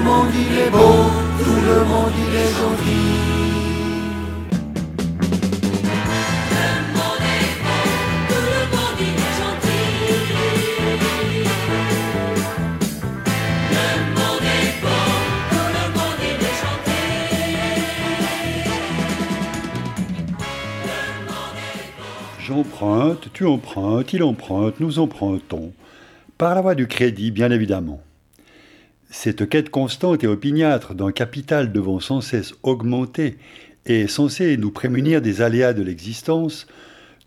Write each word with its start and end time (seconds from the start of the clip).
monde 0.00 0.34
il 0.34 0.58
est 0.58 0.70
beau, 0.70 0.78
tout 1.38 1.60
le 1.68 1.84
monde 1.84 2.12
il 2.16 2.34
est 2.36 2.52
gentil. 2.52 3.34
J'emprunte, 22.46 23.30
tu 23.32 23.46
empruntes, 23.46 24.12
il 24.12 24.22
emprunte, 24.22 24.78
nous 24.78 24.98
empruntons. 24.98 25.72
Par 26.36 26.54
la 26.54 26.60
voie 26.60 26.74
du 26.74 26.86
crédit, 26.86 27.30
bien 27.30 27.50
évidemment. 27.50 28.03
Cette 29.16 29.48
quête 29.48 29.70
constante 29.70 30.24
et 30.24 30.26
opiniâtre 30.26 30.92
d'un 30.92 31.12
capital 31.12 31.72
devant 31.72 32.00
sans 32.00 32.20
cesse 32.20 32.52
augmenter 32.64 33.38
et 33.86 34.08
censé 34.08 34.56
nous 34.58 34.72
prémunir 34.72 35.22
des 35.22 35.40
aléas 35.40 35.72
de 35.72 35.82
l'existence, 35.82 36.66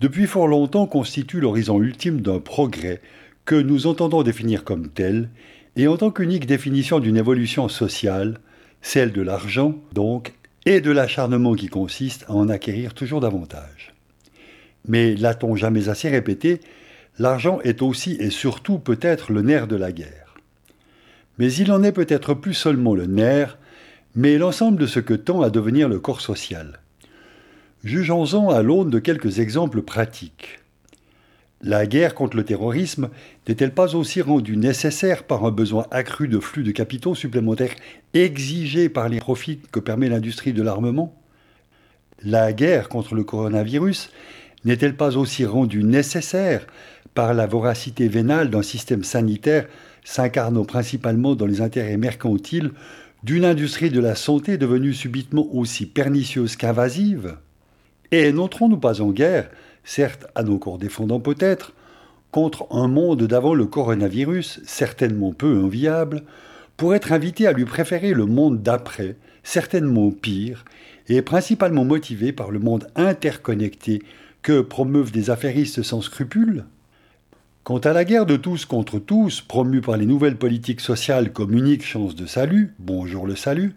depuis 0.02 0.28
fort 0.28 0.48
longtemps 0.48 0.86
constitue 0.86 1.40
l'horizon 1.40 1.82
ultime 1.82 2.22
d'un 2.22 2.40
progrès 2.40 3.02
que 3.46 3.56
nous 3.56 3.88
entendons 3.88 4.22
définir 4.22 4.66
comme 4.66 4.90
tel, 4.90 5.30
et 5.78 5.88
en 5.88 5.96
tant 5.96 6.12
qu'unique 6.12 6.46
définition 6.46 7.00
d'une 7.00 7.18
évolution 7.18 7.70
sociale, 7.70 8.42
celle 8.82 9.14
de 9.14 9.22
l'argent 9.22 9.74
donc, 9.94 10.34
et 10.66 10.82
de 10.82 10.92
l'acharnement 10.92 11.56
qui 11.56 11.68
consiste 11.68 12.26
à 12.28 12.34
en 12.34 12.50
acquérir 12.50 12.94
toujours 12.94 13.22
davantage. 13.22 13.96
Mais 14.88 15.16
l'a-t-on 15.16 15.56
jamais 15.56 15.88
assez 15.88 16.10
répété, 16.10 16.60
l'argent 17.18 17.60
est 17.64 17.82
aussi 17.82 18.18
et 18.20 18.30
surtout 18.30 18.78
peut-être 18.78 19.32
le 19.32 19.42
nerf 19.42 19.68
de 19.68 19.78
la 19.78 19.94
guerre. 19.94 20.27
Mais 21.38 21.54
il 21.54 21.72
en 21.72 21.84
est 21.84 21.92
peut-être 21.92 22.34
plus 22.34 22.54
seulement 22.54 22.96
le 22.96 23.06
nerf, 23.06 23.58
mais 24.16 24.38
l'ensemble 24.38 24.80
de 24.80 24.88
ce 24.88 25.00
que 25.00 25.14
tend 25.14 25.42
à 25.42 25.50
devenir 25.50 25.90
le 25.90 26.00
corps 26.00 26.22
social. 26.22 26.80
Jugeons-en 27.84 28.50
à 28.50 28.64
l'aune 28.64 28.90
de 28.90 29.00
quelques 29.00 29.40
exemples 29.40 29.84
pratiques. 29.84 30.60
La 31.62 31.88
guerre 31.88 32.14
contre 32.14 32.38
le 32.38 32.44
terrorisme 32.44 33.10
n'est-elle 33.48 33.74
pas 33.74 33.96
aussi 33.96 34.22
rendue 34.22 34.58
nécessaire 34.58 35.24
par 35.24 35.46
un 35.46 35.52
besoin 35.52 35.88
accru 35.90 36.28
de 36.28 36.40
flux 36.40 36.64
de 36.64 36.72
capitaux 36.72 37.16
supplémentaires 37.16 37.76
exigés 38.14 38.90
par 38.90 39.10
les 39.10 39.20
profits 39.20 39.60
que 39.72 39.80
permet 39.80 40.10
l'industrie 40.10 40.54
de 40.54 40.62
l'armement? 40.62 41.16
La 42.24 42.54
guerre 42.54 42.90
contre 42.90 43.16
le 43.16 43.24
coronavirus 43.24 44.12
n'est-elle 44.66 44.96
pas 44.96 45.18
aussi 45.18 45.46
rendue 45.46 45.84
nécessaire 45.84 46.68
par 47.16 47.34
la 47.34 47.48
voracité 47.48 48.08
vénale 48.08 48.50
d'un 48.50 48.62
système 48.62 49.04
sanitaire 49.04 49.68
s'incarnant 50.08 50.64
principalement 50.64 51.36
dans 51.36 51.46
les 51.46 51.60
intérêts 51.60 51.98
mercantiles 51.98 52.72
d'une 53.24 53.44
industrie 53.44 53.90
de 53.90 54.00
la 54.00 54.16
santé 54.16 54.58
devenue 54.58 54.94
subitement 54.94 55.46
aussi 55.52 55.86
pernicieuse 55.86 56.56
qu'invasive. 56.56 57.36
Et 58.12 58.32
n'entrons-nous 58.32 58.78
pas 58.78 59.02
en 59.02 59.12
guerre, 59.12 59.50
certes 59.84 60.26
à 60.34 60.44
nos 60.44 60.60
corps 60.60 60.78
défendants 60.78 61.20
peut-être, 61.20 61.74
contre 62.32 62.68
un 62.72 62.88
monde 62.88 63.24
d'avant 63.24 63.54
le 63.54 63.66
coronavirus, 63.66 64.62
certainement 64.66 65.34
peu 65.34 65.62
enviable, 65.62 66.24
pour 66.78 66.96
être 66.96 67.12
invité 67.12 67.46
à 67.46 67.52
lui 67.52 67.66
préférer 67.66 68.14
le 68.14 68.26
monde 68.26 68.64
d'après, 68.64 69.18
certainement 69.44 70.12
pire, 70.12 70.64
et 71.10 71.22
principalement 71.22 71.84
motivé 71.84 72.32
par 72.32 72.50
le 72.50 72.60
monde 72.60 72.88
interconnecté 72.96 74.02
que 74.42 74.62
promeuvent 74.62 75.12
des 75.12 75.32
affairistes 75.32 75.84
sans 75.84 76.00
scrupules? 76.00 76.64
Quant 77.68 77.80
à 77.80 77.92
la 77.92 78.06
guerre 78.06 78.26
de 78.26 78.38
tous 78.38 78.64
contre 78.64 78.98
tous, 78.98 79.42
promue 79.42 79.82
par 79.82 79.98
les 79.98 80.06
nouvelles 80.06 80.38
politiques 80.38 80.80
sociales 80.80 81.34
comme 81.34 81.54
unique 81.54 81.86
chance 81.86 82.16
de 82.16 82.26
salut, 82.26 82.74
bonjour 82.80 83.28
le 83.28 83.36
salut, 83.36 83.76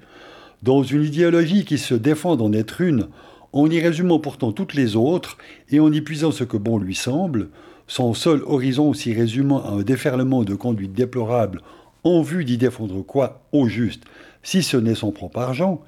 dans 0.62 0.84
une 0.84 1.02
idéologie 1.02 1.64
qui 1.64 1.76
se 1.76 1.96
défend 1.96 2.36
d'en 2.36 2.52
être 2.52 2.80
une, 2.80 3.08
en 3.52 3.68
y 3.68 3.80
résumant 3.80 4.20
pourtant 4.20 4.52
toutes 4.52 4.74
les 4.74 4.94
autres 4.94 5.38
et 5.70 5.80
en 5.80 5.90
y 5.90 6.02
puisant 6.02 6.30
ce 6.30 6.44
que 6.44 6.56
bon 6.56 6.78
lui 6.78 6.94
semble, 6.94 7.48
son 7.88 8.14
seul 8.14 8.42
horizon 8.46 8.92
s'y 8.92 9.12
résumant 9.12 9.60
à 9.64 9.70
un 9.70 9.82
déferlement 9.82 10.44
de 10.44 10.54
conduite 10.54 10.92
déplorable 10.92 11.60
en 12.04 12.22
vue 12.22 12.44
d'y 12.44 12.58
défendre 12.58 13.02
quoi 13.02 13.42
au 13.50 13.66
juste, 13.66 14.04
si 14.44 14.62
ce 14.62 14.76
n'est 14.76 14.94
son 14.94 15.10
propre 15.10 15.40
argent, 15.40 15.82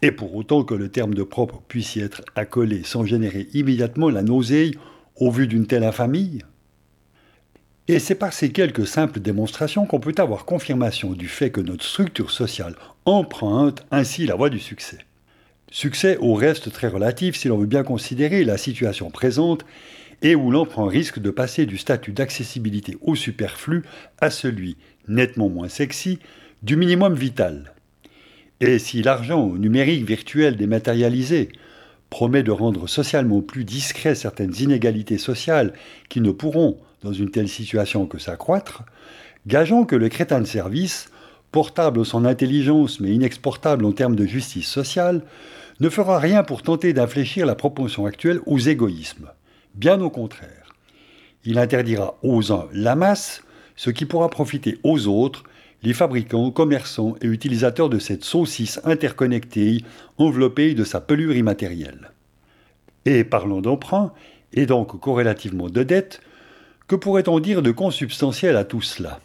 et 0.00 0.10
pour 0.10 0.34
autant 0.36 0.64
que 0.64 0.72
le 0.72 0.88
terme 0.88 1.12
de 1.12 1.22
propre 1.22 1.60
puisse 1.68 1.96
y 1.96 2.00
être 2.00 2.22
accolé 2.34 2.80
sans 2.82 3.04
générer 3.04 3.48
immédiatement 3.52 4.08
la 4.08 4.22
nausée 4.22 4.70
au 5.16 5.30
vu 5.30 5.46
d'une 5.46 5.66
telle 5.66 5.84
infamie 5.84 6.38
Et 7.88 7.98
c'est 7.98 8.14
par 8.14 8.32
ces 8.32 8.52
quelques 8.52 8.86
simples 8.86 9.18
démonstrations 9.18 9.86
qu'on 9.86 9.98
peut 9.98 10.14
avoir 10.18 10.44
confirmation 10.44 11.12
du 11.12 11.26
fait 11.26 11.50
que 11.50 11.60
notre 11.60 11.84
structure 11.84 12.30
sociale 12.30 12.76
emprunte 13.06 13.84
ainsi 13.90 14.24
la 14.24 14.36
voie 14.36 14.50
du 14.50 14.60
succès. 14.60 14.98
Succès 15.70 16.16
au 16.18 16.34
reste 16.34 16.70
très 16.70 16.86
relatif 16.86 17.34
si 17.34 17.48
l'on 17.48 17.58
veut 17.58 17.66
bien 17.66 17.82
considérer 17.82 18.44
la 18.44 18.56
situation 18.56 19.10
présente 19.10 19.64
et 20.22 20.36
où 20.36 20.52
l'emprunt 20.52 20.86
risque 20.86 21.18
de 21.18 21.30
passer 21.30 21.66
du 21.66 21.76
statut 21.76 22.12
d'accessibilité 22.12 22.96
au 23.00 23.16
superflu 23.16 23.82
à 24.20 24.30
celui, 24.30 24.76
nettement 25.08 25.48
moins 25.48 25.68
sexy, 25.68 26.20
du 26.62 26.76
minimum 26.76 27.14
vital. 27.14 27.72
Et 28.60 28.78
si 28.78 29.02
l'argent 29.02 29.48
numérique 29.54 30.06
virtuel 30.06 30.56
dématérialisé 30.56 31.48
promet 32.10 32.44
de 32.44 32.52
rendre 32.52 32.86
socialement 32.86 33.40
plus 33.40 33.64
discret 33.64 34.14
certaines 34.14 34.54
inégalités 34.60 35.18
sociales 35.18 35.72
qui 36.08 36.20
ne 36.20 36.30
pourront, 36.30 36.78
dans 37.02 37.12
une 37.12 37.30
telle 37.30 37.48
situation, 37.48 38.06
que 38.06 38.18
s'accroître, 38.18 38.84
gageons 39.46 39.84
que 39.84 39.96
le 39.96 40.08
crétin 40.08 40.40
de 40.40 40.46
service, 40.46 41.10
portable 41.50 42.00
en 42.00 42.04
son 42.04 42.24
intelligence 42.24 43.00
mais 43.00 43.10
inexportable 43.10 43.84
en 43.84 43.92
termes 43.92 44.16
de 44.16 44.26
justice 44.26 44.68
sociale, 44.68 45.22
ne 45.80 45.88
fera 45.88 46.18
rien 46.18 46.44
pour 46.44 46.62
tenter 46.62 46.92
d'infléchir 46.92 47.44
la 47.44 47.54
proportion 47.54 48.06
actuelle 48.06 48.40
aux 48.46 48.58
égoïsmes. 48.58 49.30
Bien 49.74 50.00
au 50.00 50.10
contraire. 50.10 50.72
Il 51.44 51.58
interdira 51.58 52.18
aux 52.22 52.52
uns 52.52 52.68
la 52.72 52.94
masse, 52.94 53.42
ce 53.74 53.90
qui 53.90 54.04
pourra 54.04 54.28
profiter 54.28 54.78
aux 54.84 55.08
autres 55.08 55.44
les 55.82 55.92
fabricants, 55.92 56.52
commerçants 56.52 57.16
et 57.20 57.26
utilisateurs 57.26 57.88
de 57.88 57.98
cette 57.98 58.22
saucisse 58.22 58.80
interconnectée 58.84 59.78
enveloppée 60.18 60.74
de 60.74 60.84
sa 60.84 61.00
pelure 61.00 61.34
immatérielle. 61.34 62.12
Et 63.04 63.24
parlons 63.24 63.60
d'emprunt, 63.60 64.12
et 64.52 64.66
donc 64.66 65.00
corrélativement 65.00 65.68
de 65.68 65.82
dette, 65.82 66.20
que 66.86 66.96
pourrait-on 66.96 67.40
dire 67.40 67.62
de 67.62 67.70
consubstantiel 67.70 68.56
à 68.56 68.64
tout 68.64 68.82
cela? 68.82 69.20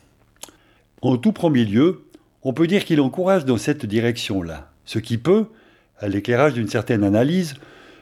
En 1.01 1.18
tout 1.18 1.31
premier 1.31 1.66
lieu, 1.66 2.03
on 2.44 2.53
peut 2.53 2.68
dire 2.68 2.85
qu'il 2.85 3.01
encourage 3.01 3.45
dans 3.45 3.57
cette 3.57 3.85
direction-là, 3.85 4.69
ce 4.85 5.00
qui 5.00 5.18
peut, 5.18 5.47
à 6.00 6.07
l'éclairage 6.07 6.53
d'une 6.53 6.69
certaine 6.69 7.03
analyse, 7.03 7.56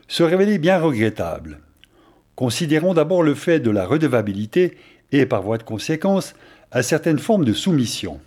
se 0.08 0.24
révéler 0.24 0.60
bien 0.60 0.80
regrettable. 0.80 1.60
Considérons 2.36 2.94
d'abord 2.94 3.24
le 3.24 3.34
fait 3.34 3.60
de 3.60 3.72
la 3.72 3.86
redevabilité 3.86 4.78
et, 5.12 5.26
par 5.26 5.42
voie 5.42 5.58
de 5.58 5.64
conséquence, 5.64 6.36
à 6.72 6.84
certaines 6.84 7.20
formes 7.20 7.46
de 7.46 7.54
soumission. 7.54 8.20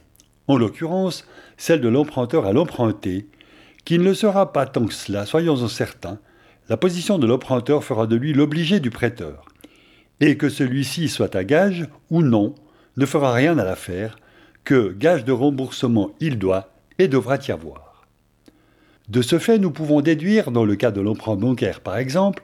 En 0.46 0.56
l'occurrence 0.56 1.26
celle 1.58 1.80
de 1.80 1.88
l'emprunteur 1.88 2.46
à 2.46 2.52
l'emprunté, 2.52 3.26
qui 3.84 3.98
ne 3.98 4.04
le 4.04 4.14
sera 4.14 4.52
pas 4.52 4.64
tant 4.64 4.86
que 4.86 4.94
cela, 4.94 5.26
soyons-en 5.26 5.68
certains, 5.68 6.18
la 6.68 6.76
position 6.76 7.18
de 7.18 7.26
l'emprunteur 7.26 7.84
fera 7.84 8.06
de 8.06 8.16
lui 8.16 8.32
l'obligé 8.32 8.80
du 8.80 8.90
prêteur, 8.90 9.44
et 10.20 10.36
que 10.36 10.48
celui-ci 10.48 11.08
soit 11.08 11.34
à 11.36 11.44
gage 11.44 11.86
ou 12.10 12.22
non, 12.22 12.54
ne 12.96 13.06
fera 13.06 13.32
rien 13.32 13.58
à 13.58 13.64
l'affaire, 13.64 14.18
que 14.64 14.92
gage 14.92 15.24
de 15.24 15.32
remboursement 15.32 16.10
il 16.20 16.38
doit 16.38 16.70
et 16.98 17.08
devra 17.08 17.36
y 17.36 17.52
avoir. 17.52 18.06
De 19.08 19.22
ce 19.22 19.38
fait, 19.38 19.58
nous 19.58 19.70
pouvons 19.70 20.02
déduire, 20.02 20.50
dans 20.50 20.64
le 20.64 20.76
cas 20.76 20.90
de 20.90 21.00
l'emprunt 21.00 21.36
bancaire 21.36 21.80
par 21.80 21.96
exemple, 21.96 22.42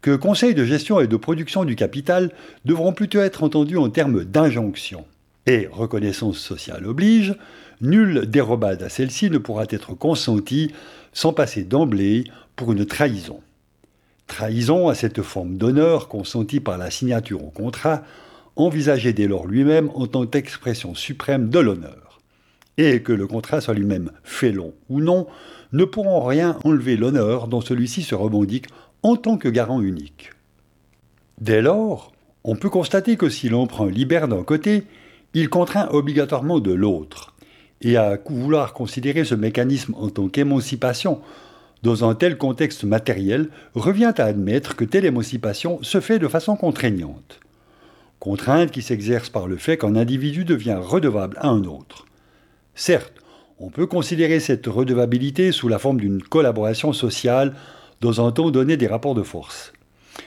que 0.00 0.14
conseil 0.14 0.54
de 0.54 0.64
gestion 0.64 1.00
et 1.00 1.08
de 1.08 1.16
production 1.16 1.64
du 1.64 1.74
capital 1.74 2.32
devront 2.64 2.92
plutôt 2.92 3.20
être 3.20 3.42
entendus 3.42 3.76
en 3.76 3.90
termes 3.90 4.24
d'injonction. 4.24 5.04
Et 5.46 5.68
reconnaissance 5.70 6.38
sociale 6.38 6.86
oblige, 6.86 7.34
nulle 7.80 8.26
dérobade 8.26 8.82
à 8.82 8.88
celle-ci 8.88 9.30
ne 9.30 9.38
pourra 9.38 9.64
être 9.68 9.94
consentie 9.94 10.72
sans 11.12 11.32
passer 11.32 11.64
d'emblée 11.64 12.24
pour 12.54 12.72
une 12.72 12.86
trahison. 12.86 13.40
Trahison 14.26 14.88
à 14.88 14.94
cette 14.94 15.22
forme 15.22 15.56
d'honneur 15.56 16.08
consentie 16.08 16.60
par 16.60 16.78
la 16.78 16.90
signature 16.90 17.44
au 17.44 17.50
contrat, 17.50 18.02
envisagée 18.56 19.12
dès 19.12 19.26
lors 19.26 19.46
lui-même 19.46 19.90
en 19.94 20.06
tant 20.06 20.26
qu'expression 20.26 20.94
suprême 20.94 21.48
de 21.48 21.58
l'honneur. 21.58 22.20
Et 22.78 23.02
que 23.02 23.12
le 23.12 23.26
contrat 23.26 23.60
soit 23.60 23.74
lui-même 23.74 24.10
félon 24.24 24.74
ou 24.88 25.00
non, 25.00 25.26
ne 25.72 25.84
pourront 25.84 26.24
rien 26.24 26.58
enlever 26.64 26.96
l'honneur 26.96 27.48
dont 27.48 27.60
celui-ci 27.60 28.02
se 28.02 28.14
revendique 28.14 28.66
en 29.02 29.16
tant 29.16 29.38
que 29.38 29.48
garant 29.48 29.80
unique. 29.80 30.30
Dès 31.40 31.62
lors, 31.62 32.12
on 32.44 32.56
peut 32.56 32.70
constater 32.70 33.16
que 33.16 33.28
si 33.28 33.48
l'emprunt 33.48 33.88
libère 33.88 34.28
d'un 34.28 34.42
côté, 34.42 34.84
il 35.34 35.48
contraint 35.48 35.88
obligatoirement 35.90 36.60
de 36.60 36.72
l'autre. 36.72 37.34
Et 37.82 37.96
à 37.96 38.18
vouloir 38.28 38.72
considérer 38.72 39.24
ce 39.24 39.34
mécanisme 39.34 39.94
en 39.98 40.08
tant 40.08 40.28
qu'émancipation 40.28 41.20
dans 41.82 42.08
un 42.08 42.14
tel 42.14 42.38
contexte 42.38 42.84
matériel 42.84 43.48
revient 43.74 44.12
à 44.16 44.24
admettre 44.24 44.76
que 44.76 44.84
telle 44.84 45.04
émancipation 45.04 45.82
se 45.82 46.00
fait 46.00 46.18
de 46.18 46.28
façon 46.28 46.56
contraignante. 46.56 47.40
Contrainte 48.18 48.70
qui 48.70 48.82
s'exerce 48.82 49.28
par 49.28 49.46
le 49.46 49.56
fait 49.56 49.76
qu'un 49.76 49.94
individu 49.94 50.44
devient 50.44 50.78
redevable 50.80 51.36
à 51.40 51.48
un 51.48 51.64
autre. 51.64 52.06
Certes, 52.74 53.12
On 53.58 53.70
peut 53.70 53.86
considérer 53.86 54.38
cette 54.38 54.66
redevabilité 54.66 55.50
sous 55.50 55.68
la 55.68 55.78
forme 55.78 55.98
d'une 55.98 56.22
collaboration 56.22 56.92
sociale 56.92 57.54
dans 58.02 58.26
un 58.26 58.30
temps 58.30 58.50
donné 58.50 58.76
des 58.76 58.86
rapports 58.86 59.14
de 59.14 59.22
force. 59.22 59.72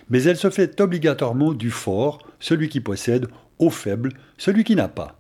Mais 0.10 0.24
elle 0.24 0.38
se 0.38 0.50
fait 0.50 0.82
obligatoirement 0.82 1.54
du 1.54 1.70
fort, 1.70 2.20
celui 2.40 2.70
qui 2.70 2.80
possède, 2.80 3.28
au 3.60 3.70
faible, 3.70 4.14
celui 4.38 4.64
qui 4.64 4.76
n'a 4.76 4.88
pas. 4.88 5.20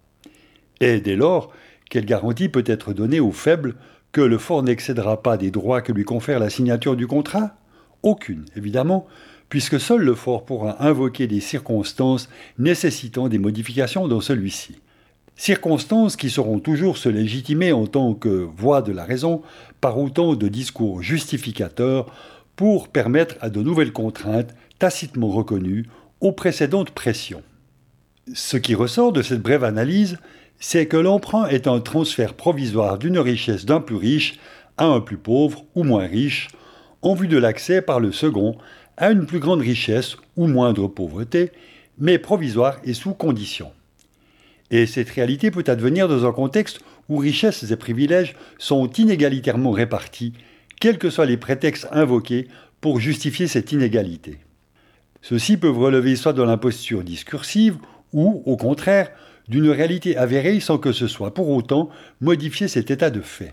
Et 0.79 1.01
dès 1.01 1.15
lors, 1.15 1.53
quelle 1.89 2.05
garantie 2.05 2.49
peut 2.49 2.63
être 2.65 2.93
donnée 2.93 3.19
au 3.19 3.31
faible 3.31 3.75
que 4.11 4.21
le 4.21 4.37
fort 4.37 4.63
n'excédera 4.63 5.21
pas 5.21 5.37
des 5.37 5.51
droits 5.51 5.81
que 5.81 5.91
lui 5.91 6.03
confère 6.03 6.39
la 6.39 6.49
signature 6.49 6.95
du 6.95 7.07
contrat? 7.07 7.55
Aucune, 8.01 8.45
évidemment, 8.55 9.07
puisque 9.49 9.79
seul 9.79 10.01
le 10.01 10.15
fort 10.15 10.45
pourra 10.45 10.83
invoquer 10.83 11.27
des 11.27 11.41
circonstances 11.41 12.29
nécessitant 12.57 13.27
des 13.27 13.39
modifications 13.39 14.07
dans 14.07 14.21
celui-ci. 14.21 14.77
Circonstances 15.35 16.15
qui 16.15 16.29
seront 16.29 16.59
toujours 16.59 16.97
se 16.97 17.09
légitimer 17.09 17.71
en 17.71 17.87
tant 17.87 18.13
que 18.13 18.47
voie 18.57 18.81
de 18.81 18.91
la 18.91 19.05
raison 19.05 19.41
par 19.79 19.97
autant 19.97 20.35
de 20.35 20.47
discours 20.47 21.01
justificateurs 21.01 22.13
pour 22.55 22.89
permettre 22.89 23.35
à 23.39 23.49
de 23.49 23.61
nouvelles 23.61 23.93
contraintes 23.93 24.53
tacitement 24.79 25.29
reconnues 25.29 25.85
aux 26.19 26.33
précédentes 26.33 26.91
pressions. 26.91 27.41
Ce 28.33 28.57
qui 28.57 28.75
ressort 28.75 29.13
de 29.13 29.21
cette 29.21 29.41
brève 29.41 29.63
analyse, 29.63 30.17
c'est 30.59 30.87
que 30.87 30.97
l'emprunt 30.97 31.47
est 31.47 31.67
un 31.67 31.79
transfert 31.79 32.33
provisoire 32.33 32.97
d'une 32.97 33.19
richesse 33.19 33.65
d'un 33.65 33.79
plus 33.79 33.95
riche 33.95 34.39
à 34.77 34.85
un 34.85 35.01
plus 35.01 35.17
pauvre 35.17 35.65
ou 35.75 35.83
moins 35.83 36.05
riche, 36.05 36.49
en 37.01 37.13
vue 37.13 37.27
de 37.27 37.37
l'accès 37.37 37.81
par 37.81 37.99
le 37.99 38.11
second 38.11 38.57
à 38.97 39.11
une 39.11 39.25
plus 39.25 39.39
grande 39.39 39.61
richesse 39.61 40.17
ou 40.35 40.47
moindre 40.47 40.87
pauvreté, 40.87 41.51
mais 41.97 42.19
provisoire 42.19 42.77
et 42.83 42.93
sous 42.93 43.13
condition. 43.13 43.71
Et 44.71 44.85
cette 44.85 45.09
réalité 45.09 45.49
peut 45.49 45.63
advenir 45.67 46.07
dans 46.07 46.25
un 46.25 46.31
contexte 46.31 46.81
où 47.07 47.17
richesses 47.17 47.71
et 47.71 47.75
privilèges 47.75 48.35
sont 48.57 48.89
inégalitairement 48.91 49.71
répartis, 49.71 50.33
quels 50.79 50.97
que 50.97 51.09
soient 51.09 51.25
les 51.25 51.37
prétextes 51.37 51.87
invoqués 51.91 52.47
pour 52.81 52.99
justifier 52.99 53.47
cette 53.47 53.71
inégalité. 53.71 54.39
Ceux-ci 55.21 55.57
peuvent 55.57 55.77
relever 55.77 56.15
soit 56.15 56.33
de 56.33 56.43
l'imposture 56.43 57.03
discursive 57.03 57.77
ou, 58.13 58.43
au 58.45 58.57
contraire, 58.57 59.11
d'une 59.49 59.69
réalité 59.69 60.15
avérée 60.15 60.59
sans 60.59 60.77
que 60.77 60.91
ce 60.91 61.07
soit 61.07 61.33
pour 61.33 61.49
autant 61.49 61.89
modifier 62.21 62.67
cet 62.67 62.91
état 62.91 63.09
de 63.09 63.21
fait. 63.21 63.51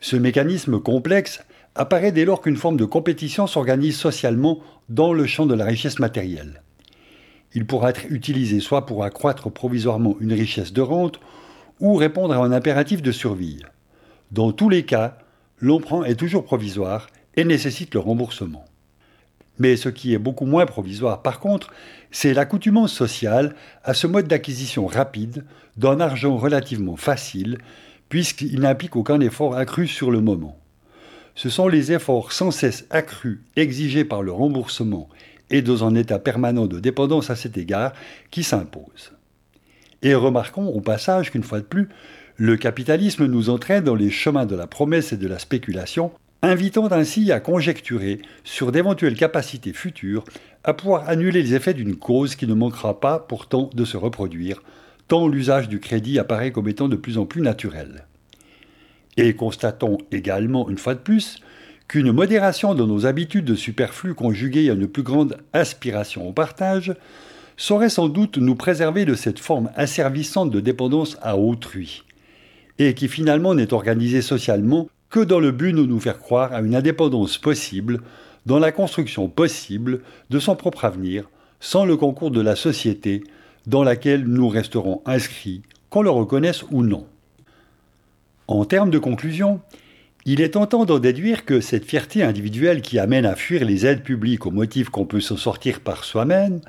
Ce 0.00 0.16
mécanisme 0.16 0.80
complexe 0.80 1.40
apparaît 1.74 2.12
dès 2.12 2.24
lors 2.24 2.40
qu'une 2.40 2.56
forme 2.56 2.76
de 2.76 2.84
compétition 2.84 3.46
s'organise 3.46 3.96
socialement 3.96 4.60
dans 4.88 5.12
le 5.12 5.26
champ 5.26 5.46
de 5.46 5.54
la 5.54 5.64
richesse 5.64 5.98
matérielle. 5.98 6.62
Il 7.54 7.66
pourra 7.66 7.90
être 7.90 8.04
utilisé 8.10 8.60
soit 8.60 8.84
pour 8.84 9.04
accroître 9.04 9.50
provisoirement 9.50 10.16
une 10.20 10.32
richesse 10.32 10.72
de 10.72 10.82
rente, 10.82 11.20
ou 11.80 11.94
répondre 11.94 12.34
à 12.34 12.38
un 12.38 12.52
impératif 12.52 13.02
de 13.02 13.12
survie. 13.12 13.62
Dans 14.32 14.52
tous 14.52 14.68
les 14.68 14.84
cas, 14.84 15.18
l'emprunt 15.58 16.04
est 16.04 16.16
toujours 16.16 16.44
provisoire 16.44 17.08
et 17.36 17.44
nécessite 17.44 17.94
le 17.94 18.00
remboursement. 18.00 18.64
Mais 19.58 19.76
ce 19.76 19.88
qui 19.88 20.14
est 20.14 20.18
beaucoup 20.18 20.46
moins 20.46 20.66
provisoire, 20.66 21.22
par 21.22 21.40
contre, 21.40 21.70
c'est 22.10 22.34
l'accoutumance 22.34 22.92
sociale 22.92 23.54
à 23.84 23.94
ce 23.94 24.06
mode 24.06 24.28
d'acquisition 24.28 24.86
rapide 24.86 25.44
d'un 25.76 26.00
argent 26.00 26.36
relativement 26.36 26.96
facile, 26.96 27.58
puisqu'il 28.08 28.60
n'implique 28.60 28.96
aucun 28.96 29.20
effort 29.20 29.56
accru 29.56 29.86
sur 29.86 30.10
le 30.10 30.20
moment. 30.20 30.58
Ce 31.34 31.50
sont 31.50 31.68
les 31.68 31.92
efforts 31.92 32.32
sans 32.32 32.50
cesse 32.50 32.86
accrus 32.90 33.40
exigés 33.56 34.04
par 34.04 34.22
le 34.22 34.32
remboursement 34.32 35.08
et 35.50 35.62
dans 35.62 35.84
un 35.84 35.94
état 35.94 36.18
permanent 36.18 36.66
de 36.66 36.80
dépendance 36.80 37.30
à 37.30 37.36
cet 37.36 37.56
égard 37.56 37.92
qui 38.30 38.42
s'imposent. 38.42 39.12
Et 40.02 40.14
remarquons 40.14 40.66
au 40.66 40.80
passage 40.80 41.30
qu'une 41.30 41.42
fois 41.42 41.60
de 41.60 41.64
plus, 41.64 41.88
le 42.36 42.56
capitalisme 42.56 43.26
nous 43.26 43.50
entraîne 43.50 43.84
dans 43.84 43.94
les 43.94 44.10
chemins 44.10 44.46
de 44.46 44.54
la 44.54 44.66
promesse 44.66 45.12
et 45.12 45.16
de 45.16 45.26
la 45.26 45.38
spéculation, 45.38 46.12
invitant 46.42 46.90
ainsi 46.92 47.32
à 47.32 47.40
conjecturer 47.40 48.20
sur 48.44 48.72
d'éventuelles 48.72 49.16
capacités 49.16 49.72
futures 49.72 50.24
à 50.64 50.74
pouvoir 50.74 51.08
annuler 51.08 51.42
les 51.42 51.54
effets 51.54 51.74
d'une 51.74 51.96
cause 51.96 52.36
qui 52.36 52.46
ne 52.46 52.54
manquera 52.54 53.00
pas 53.00 53.18
pourtant 53.18 53.70
de 53.74 53.84
se 53.84 53.96
reproduire, 53.96 54.62
tant 55.08 55.26
l'usage 55.26 55.68
du 55.68 55.80
crédit 55.80 56.18
apparaît 56.18 56.52
comme 56.52 56.68
étant 56.68 56.88
de 56.88 56.96
plus 56.96 57.18
en 57.18 57.26
plus 57.26 57.42
naturel. 57.42 58.04
Et 59.16 59.34
constatons 59.34 59.98
également, 60.12 60.68
une 60.68 60.78
fois 60.78 60.94
de 60.94 61.00
plus, 61.00 61.42
qu'une 61.88 62.12
modération 62.12 62.74
de 62.74 62.84
nos 62.84 63.06
habitudes 63.06 63.46
de 63.46 63.54
superflu 63.54 64.14
conjuguée 64.14 64.70
à 64.70 64.74
une 64.74 64.86
plus 64.86 65.02
grande 65.02 65.38
aspiration 65.52 66.28
au 66.28 66.32
partage 66.32 66.94
saurait 67.56 67.88
sans 67.88 68.08
doute 68.08 68.38
nous 68.38 68.54
préserver 68.54 69.04
de 69.04 69.14
cette 69.14 69.40
forme 69.40 69.70
asservissante 69.74 70.50
de 70.50 70.60
dépendance 70.60 71.16
à 71.22 71.36
autrui, 71.36 72.04
et 72.78 72.94
qui 72.94 73.08
finalement 73.08 73.54
n'est 73.54 73.72
organisée 73.72 74.22
socialement 74.22 74.88
que 75.10 75.20
dans 75.20 75.40
le 75.40 75.52
but 75.52 75.72
de 75.72 75.84
nous 75.84 76.00
faire 76.00 76.18
croire 76.18 76.52
à 76.52 76.60
une 76.60 76.74
indépendance 76.74 77.38
possible, 77.38 78.00
dans 78.46 78.58
la 78.58 78.72
construction 78.72 79.28
possible 79.28 80.00
de 80.30 80.38
son 80.38 80.56
propre 80.56 80.84
avenir, 80.84 81.28
sans 81.60 81.84
le 81.84 81.96
concours 81.96 82.30
de 82.30 82.40
la 82.40 82.56
société 82.56 83.24
dans 83.66 83.82
laquelle 83.82 84.24
nous 84.24 84.48
resterons 84.48 85.02
inscrits, 85.04 85.62
qu'on 85.90 86.02
le 86.02 86.10
reconnaisse 86.10 86.64
ou 86.70 86.82
non. 86.82 87.06
En 88.46 88.64
termes 88.64 88.90
de 88.90 88.98
conclusion, 88.98 89.60
il 90.24 90.40
est 90.40 90.50
tentant 90.50 90.84
d'en 90.84 90.98
déduire 90.98 91.44
que 91.44 91.60
cette 91.60 91.84
fierté 91.84 92.22
individuelle 92.22 92.82
qui 92.82 92.98
amène 92.98 93.26
à 93.26 93.36
fuir 93.36 93.64
les 93.64 93.86
aides 93.86 94.02
publiques 94.02 94.46
au 94.46 94.50
motif 94.50 94.88
qu'on 94.88 95.06
peut 95.06 95.20
s'en 95.20 95.36
sortir 95.36 95.80
par 95.80 96.04
soi-même, 96.04 96.60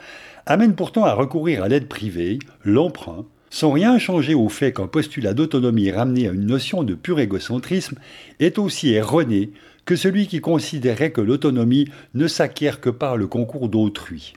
amène 0.46 0.76
pourtant 0.76 1.06
à 1.06 1.14
recourir 1.14 1.64
à 1.64 1.68
l'aide 1.68 1.88
privée, 1.88 2.40
l'emprunt, 2.64 3.26
sans 3.50 3.72
rien 3.72 3.98
changer 3.98 4.34
au 4.34 4.50
fait 4.50 4.74
qu'un 4.74 4.88
postulat 4.88 5.34
d'autonomie 5.34 5.92
ramené 5.92 6.28
à 6.28 6.32
une 6.32 6.46
notion 6.46 6.84
de 6.84 6.94
pur 6.94 7.20
égocentrisme 7.20 7.98
est 8.40 8.60
aussi 8.60 8.94
erroné 8.94 9.52
que 9.86 9.96
celui 9.96 10.28
qui 10.28 10.40
considérait 10.40 11.12
que 11.12 11.22
l'autonomie 11.22 11.88
ne 12.14 12.28
s'acquiert 12.28 12.80
que 12.80 12.90
par 12.90 13.18
le 13.18 13.28
concours 13.28 13.70
d'autrui. 13.70 14.34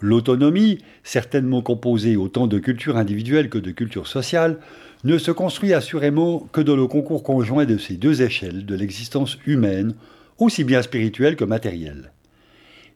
L'autonomie, 0.00 0.78
certainement 1.02 1.62
composée 1.62 2.16
autant 2.16 2.46
de 2.46 2.60
culture 2.60 2.96
individuelle 2.96 3.48
que 3.48 3.58
de 3.58 3.72
culture 3.72 4.06
sociale, 4.06 4.58
ne 5.02 5.18
se 5.18 5.32
construit 5.32 5.74
assurément 5.74 6.40
que 6.52 6.60
dans 6.60 6.76
le 6.76 6.86
concours 6.86 7.24
conjoint 7.24 7.64
de 7.64 7.76
ces 7.76 7.94
deux 7.94 8.22
échelles 8.22 8.66
de 8.66 8.74
l'existence 8.76 9.38
humaine, 9.46 9.94
aussi 10.38 10.62
bien 10.62 10.82
spirituelle 10.82 11.34
que 11.34 11.44
matérielle. 11.44 12.12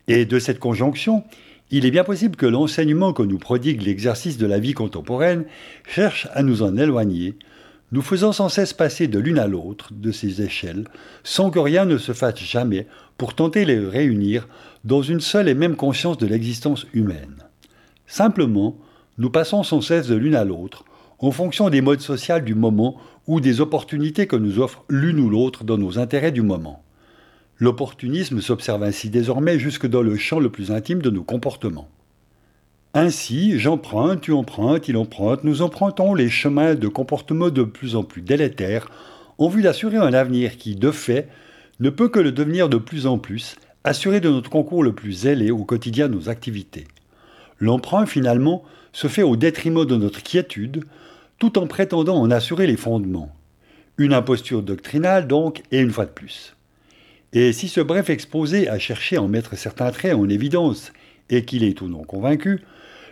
Et 0.06 0.24
de 0.24 0.38
cette 0.38 0.60
conjonction, 0.60 1.24
il 1.72 1.86
est 1.86 1.90
bien 1.90 2.04
possible 2.04 2.36
que 2.36 2.44
l'enseignement 2.44 3.14
que 3.14 3.22
nous 3.22 3.38
prodigue 3.38 3.82
l'exercice 3.82 4.36
de 4.36 4.46
la 4.46 4.58
vie 4.58 4.74
contemporaine 4.74 5.46
cherche 5.88 6.28
à 6.34 6.42
nous 6.42 6.62
en 6.62 6.76
éloigner, 6.76 7.34
nous 7.92 8.02
faisant 8.02 8.32
sans 8.32 8.50
cesse 8.50 8.74
passer 8.74 9.08
de 9.08 9.18
l'une 9.18 9.38
à 9.38 9.46
l'autre 9.46 9.88
de 9.90 10.12
ces 10.12 10.42
échelles, 10.42 10.86
sans 11.24 11.50
que 11.50 11.58
rien 11.58 11.86
ne 11.86 11.96
se 11.96 12.12
fasse 12.12 12.38
jamais 12.38 12.86
pour 13.16 13.34
tenter 13.34 13.64
les 13.64 13.78
réunir 13.78 14.48
dans 14.84 15.00
une 15.00 15.20
seule 15.20 15.48
et 15.48 15.54
même 15.54 15.76
conscience 15.76 16.18
de 16.18 16.26
l'existence 16.26 16.86
humaine. 16.92 17.36
Simplement, 18.06 18.76
nous 19.16 19.30
passons 19.30 19.62
sans 19.62 19.80
cesse 19.80 20.08
de 20.08 20.14
l'une 20.14 20.34
à 20.34 20.44
l'autre, 20.44 20.84
en 21.20 21.30
fonction 21.30 21.70
des 21.70 21.80
modes 21.80 22.00
sociaux 22.00 22.40
du 22.40 22.54
moment 22.54 22.98
ou 23.26 23.40
des 23.40 23.62
opportunités 23.62 24.26
que 24.26 24.36
nous 24.36 24.58
offre 24.58 24.84
l'une 24.90 25.20
ou 25.20 25.30
l'autre 25.30 25.64
dans 25.64 25.78
nos 25.78 25.98
intérêts 25.98 26.32
du 26.32 26.42
moment. 26.42 26.82
L'opportunisme 27.58 28.40
s'observe 28.40 28.82
ainsi 28.82 29.10
désormais 29.10 29.58
jusque 29.58 29.86
dans 29.86 30.02
le 30.02 30.16
champ 30.16 30.40
le 30.40 30.50
plus 30.50 30.70
intime 30.70 31.02
de 31.02 31.10
nos 31.10 31.22
comportements. 31.22 31.88
Ainsi, 32.94 33.58
j'emprunte, 33.58 34.20
tu 34.20 34.32
empruntes, 34.32 34.88
il 34.88 34.96
emprunte, 34.96 35.44
nous 35.44 35.62
empruntons 35.62 36.14
les 36.14 36.28
chemins 36.28 36.74
de 36.74 36.88
comportements 36.88 37.50
de 37.50 37.62
plus 37.62 37.96
en 37.96 38.04
plus 38.04 38.20
délétères 38.20 38.90
en 39.38 39.48
vue 39.48 39.62
d'assurer 39.62 39.96
un 39.96 40.12
avenir 40.12 40.56
qui, 40.56 40.76
de 40.76 40.90
fait, 40.90 41.28
ne 41.80 41.90
peut 41.90 42.08
que 42.08 42.20
le 42.20 42.32
devenir 42.32 42.68
de 42.68 42.76
plus 42.76 43.06
en 43.06 43.18
plus, 43.18 43.56
assuré 43.84 44.20
de 44.20 44.28
notre 44.28 44.50
concours 44.50 44.82
le 44.82 44.94
plus 44.94 45.12
zélé 45.12 45.50
au 45.50 45.64
quotidien 45.64 46.08
de 46.08 46.14
nos 46.14 46.28
activités. 46.28 46.86
L'emprunt, 47.58 48.06
finalement, 48.06 48.62
se 48.92 49.08
fait 49.08 49.22
au 49.22 49.36
détriment 49.36 49.86
de 49.86 49.96
notre 49.96 50.22
quiétude, 50.22 50.84
tout 51.38 51.58
en 51.58 51.66
prétendant 51.66 52.20
en 52.20 52.30
assurer 52.30 52.66
les 52.66 52.76
fondements. 52.76 53.34
Une 53.98 54.12
imposture 54.12 54.62
doctrinale, 54.62 55.26
donc, 55.26 55.62
et 55.72 55.80
une 55.80 55.90
fois 55.90 56.06
de 56.06 56.10
plus. 56.10 56.54
Et 57.32 57.52
si 57.52 57.68
ce 57.68 57.80
bref 57.80 58.10
exposé 58.10 58.68
a 58.68 58.78
cherché 58.78 59.16
à 59.16 59.22
en 59.22 59.28
mettre 59.28 59.56
certains 59.56 59.90
traits 59.90 60.14
en 60.14 60.28
évidence, 60.28 60.92
et 61.30 61.44
qu'il 61.44 61.64
est 61.64 61.80
ou 61.80 61.88
non 61.88 62.04
convaincu, 62.04 62.60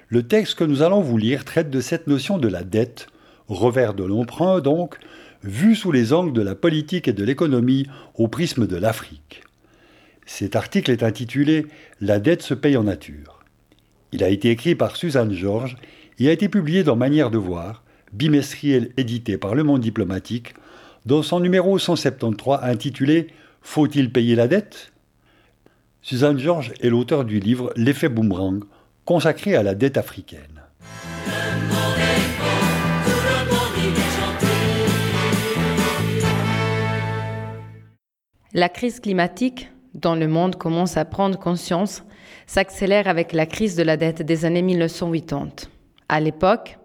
le 0.08 0.22
texte 0.24 0.56
que 0.56 0.64
nous 0.64 0.82
allons 0.82 1.00
vous 1.00 1.16
lire 1.16 1.44
traite 1.44 1.70
de 1.70 1.80
cette 1.80 2.06
notion 2.06 2.36
de 2.36 2.48
la 2.48 2.62
dette, 2.62 3.06
revers 3.48 3.94
de 3.94 4.04
l'emprunt 4.04 4.60
donc, 4.60 4.96
vu 5.42 5.74
sous 5.74 5.90
les 5.90 6.12
angles 6.12 6.34
de 6.34 6.42
la 6.42 6.54
politique 6.54 7.08
et 7.08 7.14
de 7.14 7.24
l'économie 7.24 7.86
au 8.14 8.28
prisme 8.28 8.66
de 8.66 8.76
l'Afrique. 8.76 9.42
Cet 10.26 10.54
article 10.54 10.90
est 10.90 11.02
intitulé 11.02 11.66
La 12.00 12.18
dette 12.18 12.42
se 12.42 12.54
paye 12.54 12.76
en 12.76 12.84
nature. 12.84 13.40
Il 14.12 14.22
a 14.22 14.28
été 14.28 14.50
écrit 14.50 14.74
par 14.74 14.96
Suzanne 14.96 15.32
Georges 15.32 15.76
et 16.18 16.28
a 16.28 16.32
été 16.32 16.48
publié 16.48 16.84
dans 16.84 16.96
Manière 16.96 17.30
de 17.30 17.38
voir, 17.38 17.82
bimestriel 18.12 18.90
édité 18.96 19.38
par 19.38 19.54
Le 19.54 19.64
Monde 19.64 19.80
diplomatique, 19.80 20.54
dans 21.06 21.22
son 21.22 21.40
numéro 21.40 21.78
173 21.78 22.60
intitulé 22.62 23.28
faut-il 23.60 24.10
payer 24.10 24.34
la 24.34 24.48
dette? 24.48 24.92
Suzanne 26.02 26.38
Georges 26.38 26.72
est 26.80 26.88
l'auteur 26.88 27.24
du 27.24 27.40
livre 27.40 27.72
L'effet 27.76 28.08
boomerang, 28.08 28.64
consacré 29.04 29.54
à 29.54 29.62
la 29.62 29.74
dette 29.74 29.96
africaine. 29.96 30.62
La 38.52 38.68
crise 38.68 38.98
climatique, 38.98 39.70
dont 39.94 40.16
le 40.16 40.26
monde 40.26 40.56
commence 40.56 40.96
à 40.96 41.04
prendre 41.04 41.38
conscience, 41.38 42.02
s'accélère 42.48 43.06
avec 43.06 43.32
la 43.32 43.46
crise 43.46 43.76
de 43.76 43.84
la 43.84 43.96
dette 43.96 44.22
des 44.22 44.44
années 44.44 44.62
1980. 44.62 45.68
À 46.08 46.18
l'époque, 46.18 46.79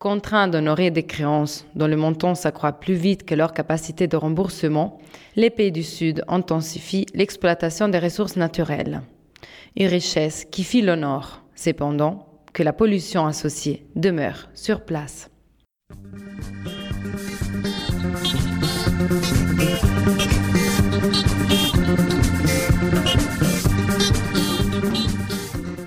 Contraints 0.00 0.48
d'honorer 0.48 0.90
des 0.90 1.02
créances 1.02 1.66
dont 1.74 1.86
le 1.86 1.94
montant 1.94 2.34
s'accroît 2.34 2.72
plus 2.72 2.94
vite 2.94 3.26
que 3.26 3.34
leur 3.34 3.52
capacité 3.52 4.06
de 4.06 4.16
remboursement, 4.16 4.98
les 5.36 5.50
pays 5.50 5.72
du 5.72 5.82
Sud 5.82 6.24
intensifient 6.26 7.04
l'exploitation 7.12 7.86
des 7.86 7.98
ressources 7.98 8.36
naturelles. 8.36 9.02
Une 9.76 9.88
richesse 9.88 10.46
qui 10.50 10.64
au 10.90 10.96
nord, 10.96 11.42
cependant 11.54 12.26
que 12.54 12.62
la 12.62 12.72
pollution 12.72 13.26
associée 13.26 13.84
demeure 13.94 14.48
sur 14.54 14.86
place. 14.86 15.28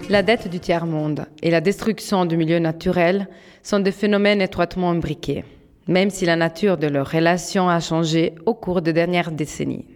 La 0.07 0.21
dette 0.21 0.47
du 0.47 0.59
tiers-monde 0.59 1.25
et 1.41 1.49
la 1.49 1.59
destruction 1.59 2.27
du 2.27 2.37
milieu 2.37 2.59
naturel 2.59 3.27
sont 3.63 3.79
des 3.79 3.91
phénomènes 3.91 4.41
étroitement 4.41 4.91
imbriqués, 4.91 5.45
même 5.87 6.09
si 6.09 6.25
la 6.25 6.35
nature 6.35 6.77
de 6.77 6.87
leurs 6.87 7.09
relations 7.09 7.69
a 7.69 7.79
changé 7.79 8.35
au 8.45 8.53
cours 8.53 8.81
des 8.81 8.93
dernières 8.93 9.31
décennies. 9.31 9.87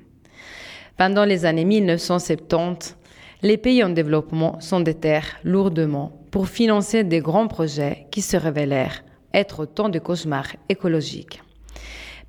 Pendant 0.95 1.25
les 1.25 1.45
années 1.45 1.65
1970, 1.65 2.97
les 3.43 3.57
pays 3.57 3.83
en 3.83 3.89
développement 3.89 4.59
s'endettèrent 4.59 5.37
lourdement 5.43 6.19
pour 6.31 6.47
financer 6.47 7.03
des 7.03 7.19
grands 7.19 7.47
projets 7.47 8.07
qui 8.09 8.21
se 8.21 8.37
révélèrent 8.37 9.03
être 9.33 9.59
autant 9.61 9.89
de 9.89 9.99
cauchemars 9.99 10.55
écologiques. 10.69 11.43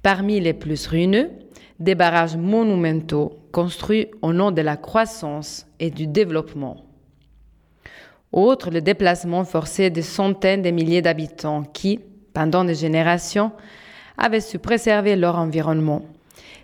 Parmi 0.03 0.41
les 0.41 0.53
plus 0.53 0.87
ruineux, 0.87 1.31
des 1.81 1.95
barrages 1.95 2.37
monumentaux 2.37 3.39
construits 3.53 4.09
au 4.21 4.33
nom 4.33 4.51
de 4.51 4.61
la 4.61 4.77
croissance 4.77 5.67
et 5.81 5.91
du 5.91 6.07
développement 6.07 6.88
autre, 8.33 8.71
le 8.71 8.81
déplacement 8.81 9.45
forcé 9.45 9.91
de 9.91 10.03
centaines 10.03 10.63
de 10.63 10.71
milliers 10.71 11.03
d'habitants 11.03 11.63
qui, 11.63 12.01
pendant 12.33 12.65
des 12.65 12.75
générations, 12.75 13.53
avaient 14.17 14.41
su 14.41 14.59
préserver 14.59 15.17
leur 15.17 15.37
environnement. 15.37 16.03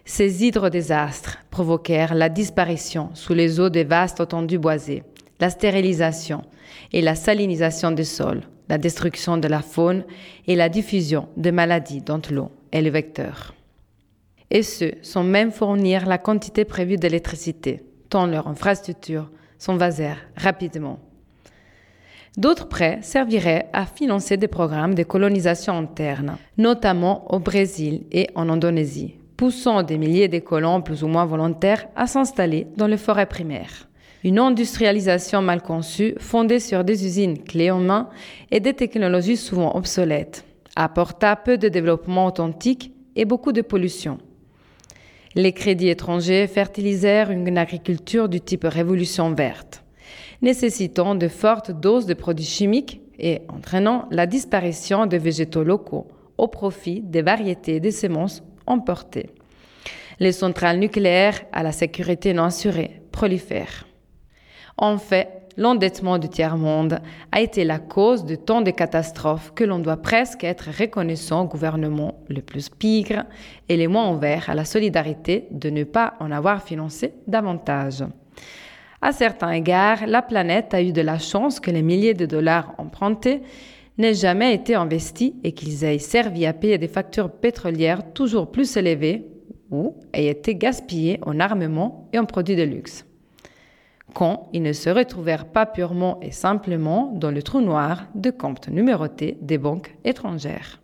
Ces 0.04 0.44
hydrodésastres 0.44 1.38
provoquèrent 1.50 2.14
la 2.14 2.28
disparition 2.28 3.10
sous 3.14 3.32
les 3.32 3.60
eaux 3.60 3.70
des 3.70 3.84
vastes 3.84 4.20
étendues 4.20 4.58
boisées, 4.58 5.02
la 5.40 5.50
stérilisation 5.50 6.42
et 6.92 7.00
la 7.00 7.14
salinisation 7.14 7.90
des 7.90 8.04
sols, 8.04 8.42
la 8.68 8.78
destruction 8.78 9.38
de 9.38 9.48
la 9.48 9.62
faune 9.62 10.04
et 10.46 10.56
la 10.56 10.68
diffusion 10.68 11.28
de 11.36 11.50
maladies 11.50 12.02
dont 12.02 12.22
l'eau 12.30 12.50
est 12.72 12.82
le 12.82 12.90
vecteur. 12.90 13.54
Et 14.50 14.62
ce, 14.62 14.92
sans 15.02 15.24
même 15.24 15.50
fournir 15.50 16.06
la 16.06 16.18
quantité 16.18 16.64
prévue 16.64 16.96
d'électricité, 16.96 17.82
tant 18.10 18.26
leurs 18.26 18.46
infrastructures 18.46 19.30
s'envasèrent 19.58 20.28
rapidement. 20.36 20.98
D'autres 22.36 22.68
prêts 22.68 22.98
serviraient 23.02 23.68
à 23.72 23.86
financer 23.86 24.36
des 24.36 24.48
programmes 24.48 24.96
de 24.96 25.04
colonisation 25.04 25.78
interne, 25.78 26.36
notamment 26.58 27.32
au 27.32 27.38
Brésil 27.38 28.06
et 28.10 28.28
en 28.34 28.48
Indonésie, 28.48 29.14
poussant 29.36 29.84
des 29.84 29.98
milliers 29.98 30.26
de 30.26 30.40
colons 30.40 30.82
plus 30.82 31.04
ou 31.04 31.06
moins 31.06 31.26
volontaires 31.26 31.86
à 31.94 32.08
s'installer 32.08 32.66
dans 32.76 32.88
les 32.88 32.96
forêts 32.96 33.26
primaires. 33.26 33.88
Une 34.24 34.40
industrialisation 34.40 35.42
mal 35.42 35.62
conçue, 35.62 36.14
fondée 36.18 36.58
sur 36.58 36.82
des 36.82 37.06
usines 37.06 37.38
clés 37.38 37.70
en 37.70 37.78
main 37.78 38.08
et 38.50 38.58
des 38.58 38.74
technologies 38.74 39.36
souvent 39.36 39.76
obsolètes, 39.76 40.44
apporta 40.74 41.36
peu 41.36 41.56
de 41.56 41.68
développement 41.68 42.26
authentique 42.26 42.90
et 43.14 43.26
beaucoup 43.26 43.52
de 43.52 43.62
pollution. 43.62 44.18
Les 45.36 45.52
crédits 45.52 45.88
étrangers 45.88 46.48
fertilisèrent 46.48 47.30
une 47.30 47.56
agriculture 47.58 48.28
du 48.28 48.40
type 48.40 48.64
révolution 48.64 49.32
verte 49.32 49.83
nécessitant 50.44 51.14
de 51.14 51.26
fortes 51.26 51.72
doses 51.72 52.06
de 52.06 52.14
produits 52.14 52.44
chimiques 52.44 53.00
et 53.18 53.42
entraînant 53.48 54.06
la 54.10 54.26
disparition 54.26 55.06
des 55.06 55.18
végétaux 55.18 55.64
locaux 55.64 56.06
au 56.38 56.48
profit 56.48 57.00
des 57.00 57.22
variétés 57.22 57.80
de 57.80 57.90
semences 57.90 58.42
emportées. 58.66 59.30
Les 60.20 60.32
centrales 60.32 60.78
nucléaires 60.78 61.42
à 61.52 61.62
la 61.62 61.72
sécurité 61.72 62.32
non 62.34 62.44
assurée 62.44 63.00
prolifèrent. 63.10 63.86
En 64.76 64.98
fait, 64.98 65.28
l'endettement 65.56 66.18
du 66.18 66.28
tiers-monde 66.28 67.00
a 67.32 67.40
été 67.40 67.64
la 67.64 67.78
cause 67.78 68.24
de 68.24 68.34
tant 68.34 68.60
de 68.60 68.70
catastrophes 68.70 69.52
que 69.54 69.64
l'on 69.64 69.78
doit 69.78 69.96
presque 69.96 70.44
être 70.44 70.68
reconnaissant 70.78 71.42
au 71.42 71.48
gouvernement 71.48 72.18
le 72.28 72.42
plus 72.42 72.68
pigre 72.68 73.24
et 73.68 73.76
les 73.76 73.86
moins 73.86 74.12
ouverts 74.12 74.50
à 74.50 74.54
la 74.54 74.64
solidarité 74.64 75.46
de 75.50 75.70
ne 75.70 75.84
pas 75.84 76.14
en 76.20 76.30
avoir 76.30 76.62
financé 76.62 77.14
davantage. 77.26 78.04
À 79.04 79.12
certains 79.12 79.50
égards, 79.50 80.06
la 80.06 80.22
planète 80.22 80.72
a 80.72 80.80
eu 80.80 80.90
de 80.90 81.02
la 81.02 81.18
chance 81.18 81.60
que 81.60 81.70
les 81.70 81.82
milliers 81.82 82.14
de 82.14 82.24
dollars 82.24 82.72
empruntés 82.78 83.42
n'aient 83.98 84.14
jamais 84.14 84.54
été 84.54 84.74
investis 84.74 85.34
et 85.44 85.52
qu'ils 85.52 85.84
aient 85.84 85.98
servi 85.98 86.46
à 86.46 86.54
payer 86.54 86.78
des 86.78 86.88
factures 86.88 87.30
pétrolières 87.30 88.14
toujours 88.14 88.50
plus 88.50 88.78
élevées 88.78 89.26
ou 89.70 89.94
aient 90.14 90.28
été 90.28 90.54
gaspillés 90.54 91.18
en 91.20 91.38
armement 91.38 92.08
et 92.14 92.18
en 92.18 92.24
produits 92.24 92.56
de 92.56 92.62
luxe. 92.62 93.04
Quand 94.14 94.48
ils 94.54 94.62
ne 94.62 94.72
se 94.72 94.88
retrouvèrent 94.88 95.52
pas 95.52 95.66
purement 95.66 96.18
et 96.22 96.30
simplement 96.30 97.12
dans 97.14 97.30
le 97.30 97.42
trou 97.42 97.60
noir 97.60 98.06
de 98.14 98.30
comptes 98.30 98.68
numérotés 98.68 99.36
des 99.42 99.58
banques 99.58 99.94
étrangères. 100.06 100.80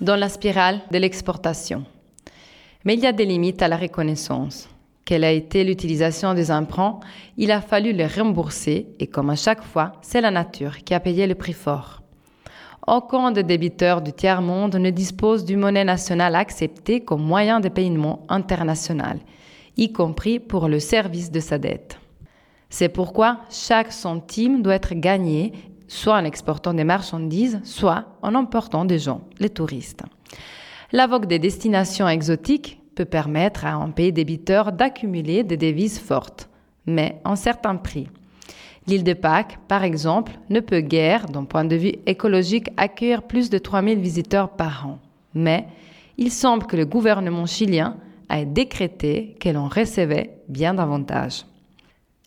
Dans 0.00 0.16
la 0.16 0.28
spirale 0.28 0.80
de 0.90 0.98
l'exportation. 0.98 1.84
Mais 2.84 2.94
il 2.94 3.00
y 3.00 3.06
a 3.06 3.12
des 3.12 3.24
limites 3.24 3.62
à 3.62 3.68
la 3.68 3.76
reconnaissance. 3.76 4.68
Quelle 5.04 5.24
a 5.24 5.32
été 5.32 5.64
l'utilisation 5.64 6.34
des 6.34 6.50
emprunts 6.50 7.00
Il 7.36 7.50
a 7.50 7.60
fallu 7.60 7.92
les 7.92 8.06
rembourser 8.06 8.86
et 8.98 9.06
comme 9.06 9.30
à 9.30 9.36
chaque 9.36 9.62
fois, 9.62 9.92
c'est 10.02 10.20
la 10.20 10.30
nature 10.30 10.78
qui 10.78 10.94
a 10.94 11.00
payé 11.00 11.26
le 11.26 11.34
prix 11.34 11.52
fort. 11.52 12.02
Aucun 12.86 13.30
des 13.30 13.42
débiteurs 13.42 14.02
du 14.02 14.12
tiers-monde 14.12 14.76
ne 14.76 14.90
dispose 14.90 15.44
d'une 15.44 15.60
monnaie 15.60 15.84
nationale 15.84 16.36
acceptée 16.36 17.00
comme 17.00 17.22
moyen 17.22 17.60
de 17.60 17.68
paiement 17.68 18.26
international, 18.28 19.18
y 19.76 19.92
compris 19.92 20.38
pour 20.38 20.68
le 20.68 20.80
service 20.80 21.30
de 21.30 21.40
sa 21.40 21.58
dette. 21.58 21.98
C'est 22.74 22.88
pourquoi 22.88 23.38
chaque 23.50 23.92
centime 23.92 24.60
doit 24.60 24.74
être 24.74 24.94
gagné 24.94 25.52
soit 25.86 26.16
en 26.16 26.24
exportant 26.24 26.74
des 26.74 26.82
marchandises, 26.82 27.60
soit 27.62 28.06
en 28.20 28.34
emportant 28.34 28.84
des 28.84 28.98
gens, 28.98 29.20
les 29.38 29.48
touristes. 29.48 30.02
La 30.90 31.06
des 31.20 31.38
destinations 31.38 32.08
exotiques 32.08 32.80
peut 32.96 33.04
permettre 33.04 33.64
à 33.64 33.74
un 33.74 33.90
pays 33.90 34.12
débiteur 34.12 34.72
d'accumuler 34.72 35.44
des 35.44 35.56
devises 35.56 36.00
fortes, 36.00 36.48
mais 36.84 37.20
en 37.24 37.36
certains 37.36 37.76
prix. 37.76 38.08
L'île 38.88 39.04
de 39.04 39.12
Pâques, 39.12 39.60
par 39.68 39.84
exemple, 39.84 40.32
ne 40.50 40.58
peut 40.58 40.80
guère, 40.80 41.26
d'un 41.26 41.44
point 41.44 41.64
de 41.64 41.76
vue 41.76 41.94
écologique, 42.06 42.70
accueillir 42.76 43.22
plus 43.22 43.50
de 43.50 43.58
3000 43.58 44.00
visiteurs 44.00 44.48
par 44.48 44.88
an. 44.88 44.98
Mais 45.32 45.68
il 46.18 46.32
semble 46.32 46.66
que 46.66 46.76
le 46.76 46.86
gouvernement 46.86 47.46
chilien 47.46 47.98
a 48.28 48.44
décrété 48.44 49.36
qu'elle 49.38 49.58
en 49.58 49.68
recevait 49.68 50.38
bien 50.48 50.74
davantage. 50.74 51.44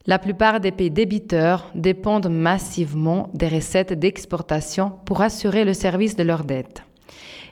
La 0.09 0.19
plupart 0.19 0.61
des 0.61 0.71
pays 0.71 0.89
débiteurs 0.89 1.69
dépendent 1.75 2.29
massivement 2.29 3.29
des 3.33 3.49
recettes 3.49 3.91
d'exportation 3.91 4.93
pour 5.03 5.21
assurer 5.21 5.65
le 5.65 5.73
service 5.73 6.15
de 6.15 6.23
leurs 6.23 6.45
dettes. 6.45 6.83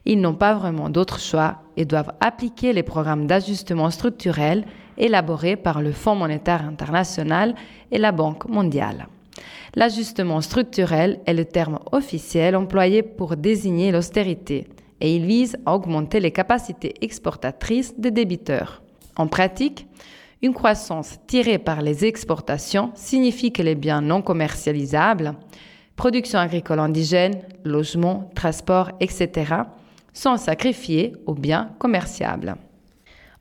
Ils 0.05 0.21
n'ont 0.21 0.35
pas 0.35 0.53
vraiment 0.53 0.89
d'autre 0.89 1.19
choix 1.19 1.57
et 1.75 1.83
doivent 1.83 2.13
appliquer 2.21 2.71
les 2.71 2.83
programmes 2.83 3.27
d'ajustement 3.27 3.89
structurel 3.91 4.63
élaborés 4.97 5.57
par 5.57 5.81
le 5.81 5.91
Fonds 5.91 6.15
monétaire 6.15 6.63
international 6.63 7.55
et 7.91 7.97
la 7.97 8.13
Banque 8.13 8.47
mondiale. 8.47 9.07
L'ajustement 9.75 10.39
structurel 10.39 11.19
est 11.25 11.33
le 11.33 11.43
terme 11.43 11.79
officiel 11.91 12.55
employé 12.55 13.03
pour 13.03 13.35
désigner 13.35 13.91
l'austérité 13.91 14.65
et 15.01 15.13
il 15.13 15.25
vise 15.25 15.57
à 15.65 15.75
augmenter 15.75 16.21
les 16.21 16.31
capacités 16.31 16.93
exportatrices 17.01 17.99
des 17.99 18.11
débiteurs. 18.11 18.81
En 19.17 19.27
pratique, 19.27 19.87
une 20.41 20.53
croissance 20.53 21.17
tirée 21.27 21.57
par 21.57 21.81
les 21.81 22.05
exportations 22.05 22.91
signifie 22.95 23.51
que 23.51 23.61
les 23.61 23.75
biens 23.75 24.01
non 24.01 24.21
commercialisables, 24.21 25.35
production 25.95 26.39
agricole 26.39 26.79
indigène, 26.79 27.41
logement, 27.63 28.29
transport, 28.35 28.91
etc., 28.99 29.53
sont 30.13 30.37
sacrifiés 30.37 31.13
aux 31.25 31.33
biens 31.33 31.71
commerciables. 31.79 32.55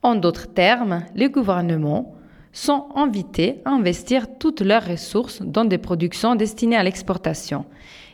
En 0.03 0.15
d'autres 0.15 0.53
termes, 0.53 1.05
les 1.15 1.31
gouvernements 1.31 2.15
sont 2.53 2.89
invités 2.95 3.61
à 3.65 3.71
investir 3.71 4.27
toutes 4.39 4.61
leurs 4.61 4.87
ressources 4.87 5.43
dans 5.43 5.65
des 5.65 5.79
productions 5.79 6.37
destinées 6.37 6.77
à 6.77 6.83
l'exportation 6.83 7.65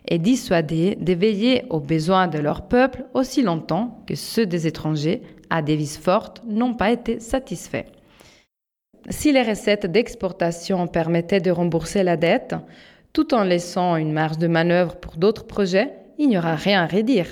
et 0.08 0.18
dissuadés 0.18 0.96
de 0.96 1.12
veiller 1.12 1.64
aux 1.68 1.80
besoins 1.80 2.26
de 2.26 2.38
leur 2.38 2.62
peuple 2.62 3.04
aussi 3.12 3.42
longtemps 3.42 4.02
que 4.06 4.14
ceux 4.14 4.46
des 4.46 4.66
étrangers 4.66 5.22
à 5.50 5.62
devises 5.62 5.98
fortes 5.98 6.42
n'ont 6.46 6.74
pas 6.74 6.90
été 6.90 7.20
satisfaits. 7.20 7.84
Si 9.08 9.32
les 9.32 9.42
recettes 9.42 9.86
d'exportation 9.86 10.86
permettaient 10.86 11.40
de 11.40 11.50
rembourser 11.50 12.02
la 12.02 12.16
dette, 12.16 12.54
tout 13.12 13.34
en 13.34 13.44
laissant 13.44 13.96
une 13.96 14.12
marge 14.12 14.38
de 14.38 14.46
manœuvre 14.46 14.96
pour 14.96 15.16
d'autres 15.16 15.46
projets, 15.46 15.92
il 16.18 16.28
n'y 16.28 16.38
aura 16.38 16.54
rien 16.54 16.82
à 16.82 16.86
redire. 16.86 17.26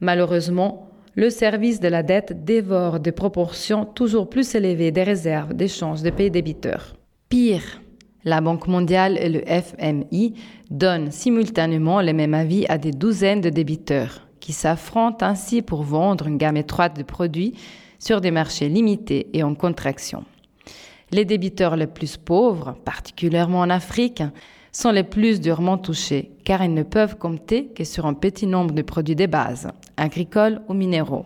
Malheureusement, 0.00 0.90
le 1.14 1.30
service 1.30 1.80
de 1.80 1.88
la 1.88 2.02
dette 2.02 2.44
dévore 2.44 3.00
des 3.00 3.12
proportions 3.12 3.84
toujours 3.84 4.28
plus 4.28 4.54
élevées 4.54 4.90
des 4.90 5.02
réserves 5.02 5.54
d'échange 5.54 6.02
des 6.02 6.12
pays 6.12 6.30
débiteurs. 6.30 6.94
Pire, 7.28 7.80
la 8.24 8.40
Banque 8.40 8.68
mondiale 8.68 9.16
et 9.18 9.28
le 9.28 9.42
FMI 9.46 10.34
donnent 10.70 11.10
simultanément 11.10 12.00
les 12.00 12.12
mêmes 12.12 12.34
avis 12.34 12.66
à 12.68 12.76
des 12.76 12.90
douzaines 12.90 13.40
de 13.40 13.50
débiteurs, 13.50 14.26
qui 14.40 14.52
s'affrontent 14.52 15.24
ainsi 15.24 15.62
pour 15.62 15.82
vendre 15.82 16.26
une 16.26 16.36
gamme 16.36 16.56
étroite 16.56 16.96
de 16.96 17.02
produits 17.02 17.54
sur 17.98 18.20
des 18.20 18.30
marchés 18.30 18.68
limités 18.68 19.28
et 19.32 19.42
en 19.42 19.54
contraction. 19.54 20.24
Les 21.12 21.24
débiteurs 21.24 21.76
les 21.76 21.86
plus 21.86 22.16
pauvres, 22.16 22.76
particulièrement 22.84 23.60
en 23.60 23.70
Afrique, 23.70 24.22
sont 24.72 24.90
les 24.90 25.04
plus 25.04 25.40
durement 25.40 25.78
touchés, 25.78 26.32
car 26.44 26.62
ils 26.64 26.74
ne 26.74 26.82
peuvent 26.82 27.16
compter 27.16 27.68
que 27.68 27.84
sur 27.84 28.06
un 28.06 28.14
petit 28.14 28.46
nombre 28.46 28.74
de 28.74 28.82
produits 28.82 29.16
de 29.16 29.26
base, 29.26 29.68
agricoles 29.96 30.60
ou 30.68 30.74
minéraux. 30.74 31.24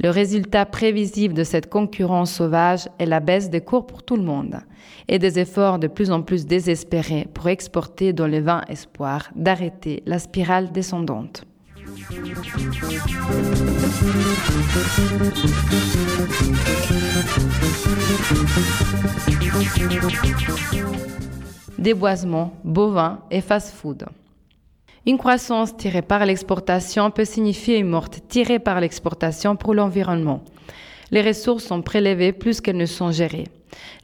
Le 0.00 0.10
résultat 0.10 0.64
prévisible 0.64 1.34
de 1.34 1.44
cette 1.44 1.68
concurrence 1.68 2.32
sauvage 2.32 2.88
est 2.98 3.06
la 3.06 3.20
baisse 3.20 3.50
des 3.50 3.60
cours 3.60 3.86
pour 3.86 4.02
tout 4.02 4.16
le 4.16 4.22
monde 4.22 4.60
et 5.08 5.18
des 5.18 5.38
efforts 5.38 5.78
de 5.78 5.88
plus 5.88 6.10
en 6.10 6.22
plus 6.22 6.46
désespérés 6.46 7.26
pour 7.34 7.48
exporter 7.48 8.12
dans 8.12 8.28
le 8.28 8.40
vain 8.40 8.62
espoir 8.68 9.30
d'arrêter 9.34 10.02
la 10.06 10.18
spirale 10.18 10.70
descendante. 10.72 11.44
Déboisement, 21.78 22.54
bovin 22.64 23.20
et 23.30 23.40
fast-food. 23.40 24.06
Une 25.06 25.18
croissance 25.18 25.76
tirée 25.76 26.02
par 26.02 26.24
l'exportation 26.26 27.10
peut 27.10 27.24
signifier 27.24 27.78
une 27.78 27.88
morte 27.88 28.20
tirée 28.28 28.58
par 28.58 28.80
l'exportation 28.80 29.56
pour 29.56 29.74
l'environnement. 29.74 30.42
Les 31.10 31.22
ressources 31.22 31.64
sont 31.64 31.82
prélevées 31.82 32.32
plus 32.32 32.60
qu'elles 32.60 32.76
ne 32.76 32.86
sont 32.86 33.12
gérées. 33.12 33.48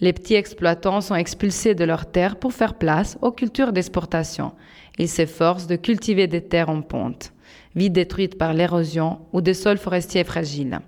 Les 0.01 0.13
petits 0.13 0.35
exploitants 0.35 1.01
sont 1.01 1.15
expulsés 1.15 1.75
de 1.75 1.85
leurs 1.85 2.07
terres 2.07 2.37
pour 2.37 2.53
faire 2.53 2.75
place 2.75 3.19
aux 3.23 3.33
cultures 3.33 3.73
d'exportation. 3.73 4.53
Ils 4.99 5.09
s'efforcent 5.09 5.67
de 5.67 5.77
cultiver 5.77 6.27
des 6.27 6.43
terres 6.43 6.71
en 6.71 6.83
ponte, 6.83 7.33
vides 7.75 7.93
détruites 7.93 8.39
par 8.39 8.55
l'érosion 8.55 9.21
ou 9.33 9.41
des 9.41 9.55
sols 9.55 9.79
forestiers 9.79 10.25
fragiles. 10.25 10.81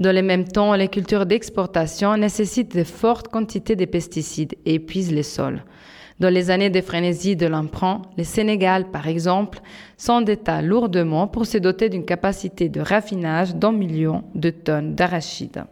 Dans 0.00 0.14
le 0.14 0.22
même 0.22 0.48
temps, 0.48 0.74
les 0.74 0.88
cultures 0.88 1.26
d'exportation 1.26 2.16
nécessitent 2.16 2.74
de 2.74 2.84
fortes 2.84 3.28
quantités 3.28 3.76
de 3.76 3.84
pesticides 3.84 4.54
et 4.64 4.76
épuisent 4.76 5.12
les 5.12 5.22
sols. 5.22 5.62
Dans 6.20 6.32
les 6.32 6.50
années 6.50 6.70
de 6.70 6.80
frénésie 6.80 7.36
de 7.36 7.46
l'emprunt, 7.46 8.00
le 8.16 8.24
Sénégal, 8.24 8.90
par 8.90 9.08
exemple, 9.08 9.60
s'endetta 9.98 10.62
lourdement 10.62 11.28
pour 11.28 11.44
se 11.44 11.58
doter 11.58 11.90
d'une 11.90 12.06
capacité 12.06 12.70
de 12.70 12.80
raffinage 12.80 13.54
d'un 13.54 13.72
million 13.72 14.24
de 14.34 14.48
tonnes 14.48 14.94
d'arachides. 14.94 15.64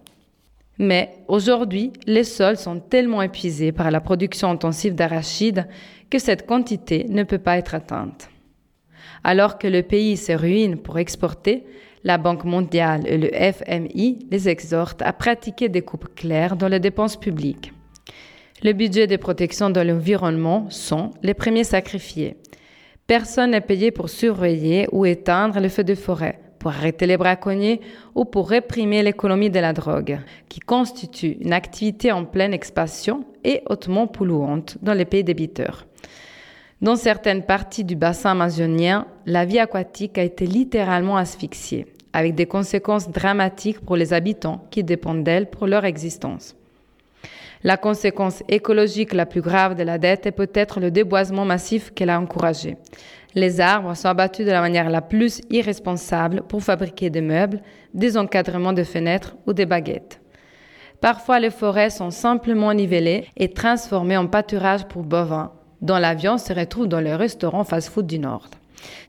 Mais 0.78 1.14
aujourd'hui, 1.26 1.94
les 2.06 2.24
sols 2.24 2.58
sont 2.58 2.80
tellement 2.80 3.22
épuisés 3.22 3.72
par 3.72 3.90
la 3.90 4.02
production 4.02 4.50
intensive 4.50 4.94
d'arachides 4.94 5.66
que 6.10 6.18
cette 6.18 6.46
quantité 6.46 7.06
ne 7.08 7.22
peut 7.22 7.38
pas 7.38 7.56
être 7.56 7.74
atteinte. 7.74 8.28
Alors 9.24 9.56
que 9.56 9.68
le 9.68 9.82
pays 9.82 10.18
se 10.18 10.32
ruine 10.32 10.76
pour 10.76 10.98
exporter, 10.98 11.64
la 12.04 12.18
Banque 12.18 12.44
mondiale 12.44 13.02
et 13.06 13.18
le 13.18 13.28
FMI 13.28 14.26
les 14.30 14.48
exhortent 14.48 15.02
à 15.02 15.12
pratiquer 15.12 15.68
des 15.68 15.82
coupes 15.82 16.14
claires 16.14 16.56
dans 16.56 16.68
les 16.68 16.80
dépenses 16.80 17.16
publiques. 17.16 17.72
Les 18.62 18.74
budgets 18.74 19.06
de 19.06 19.16
protection 19.16 19.70
de 19.70 19.80
l'environnement 19.80 20.66
sont 20.70 21.12
les 21.22 21.34
premiers 21.34 21.64
sacrifiés. 21.64 22.36
Personne 23.06 23.52
n'est 23.52 23.60
payé 23.60 23.90
pour 23.90 24.08
surveiller 24.08 24.88
ou 24.92 25.06
éteindre 25.06 25.60
les 25.60 25.68
feux 25.68 25.84
de 25.84 25.94
forêt 25.94 26.40
pour 26.58 26.70
arrêter 26.70 27.06
les 27.06 27.16
braconniers 27.16 27.80
ou 28.14 28.24
pour 28.24 28.50
réprimer 28.50 29.02
l'économie 29.02 29.50
de 29.50 29.60
la 29.60 29.72
drogue, 29.72 30.18
qui 30.48 30.60
constitue 30.60 31.36
une 31.40 31.52
activité 31.52 32.12
en 32.12 32.24
pleine 32.24 32.52
expansion 32.52 33.24
et 33.44 33.62
hautement 33.66 34.06
polluante 34.06 34.76
dans 34.82 34.94
les 34.94 35.04
pays 35.04 35.24
débiteurs. 35.24 35.87
Dans 36.80 36.94
certaines 36.94 37.42
parties 37.42 37.82
du 37.82 37.96
bassin 37.96 38.30
amazonien, 38.30 39.08
la 39.26 39.44
vie 39.44 39.58
aquatique 39.58 40.16
a 40.16 40.22
été 40.22 40.46
littéralement 40.46 41.16
asphyxiée, 41.16 41.86
avec 42.12 42.36
des 42.36 42.46
conséquences 42.46 43.10
dramatiques 43.10 43.80
pour 43.80 43.96
les 43.96 44.12
habitants 44.12 44.64
qui 44.70 44.84
dépendent 44.84 45.24
d'elle 45.24 45.50
pour 45.50 45.66
leur 45.66 45.84
existence. 45.84 46.54
La 47.64 47.76
conséquence 47.76 48.44
écologique 48.48 49.12
la 49.12 49.26
plus 49.26 49.40
grave 49.40 49.74
de 49.74 49.82
la 49.82 49.98
dette 49.98 50.26
est 50.26 50.32
peut-être 50.32 50.78
le 50.78 50.92
déboisement 50.92 51.44
massif 51.44 51.92
qu'elle 51.92 52.10
a 52.10 52.20
encouragé. 52.20 52.76
Les 53.34 53.60
arbres 53.60 53.94
sont 53.94 54.06
abattus 54.06 54.46
de 54.46 54.52
la 54.52 54.60
manière 54.60 54.88
la 54.88 55.02
plus 55.02 55.40
irresponsable 55.50 56.42
pour 56.42 56.62
fabriquer 56.62 57.10
des 57.10 57.22
meubles, 57.22 57.60
des 57.92 58.16
encadrements 58.16 58.72
de 58.72 58.84
fenêtres 58.84 59.36
ou 59.48 59.52
des 59.52 59.66
baguettes. 59.66 60.20
Parfois, 61.00 61.40
les 61.40 61.50
forêts 61.50 61.90
sont 61.90 62.10
simplement 62.10 62.72
nivellées 62.72 63.26
et 63.36 63.52
transformées 63.52 64.16
en 64.16 64.28
pâturage 64.28 64.86
pour 64.86 65.02
bovins, 65.02 65.50
dont 65.80 65.98
la 65.98 66.14
viande 66.14 66.40
se 66.40 66.52
retrouve 66.52 66.88
dans 66.88 67.00
les 67.00 67.14
restaurants 67.14 67.64
fast-food 67.64 68.06
du 68.06 68.18
Nord. 68.18 68.48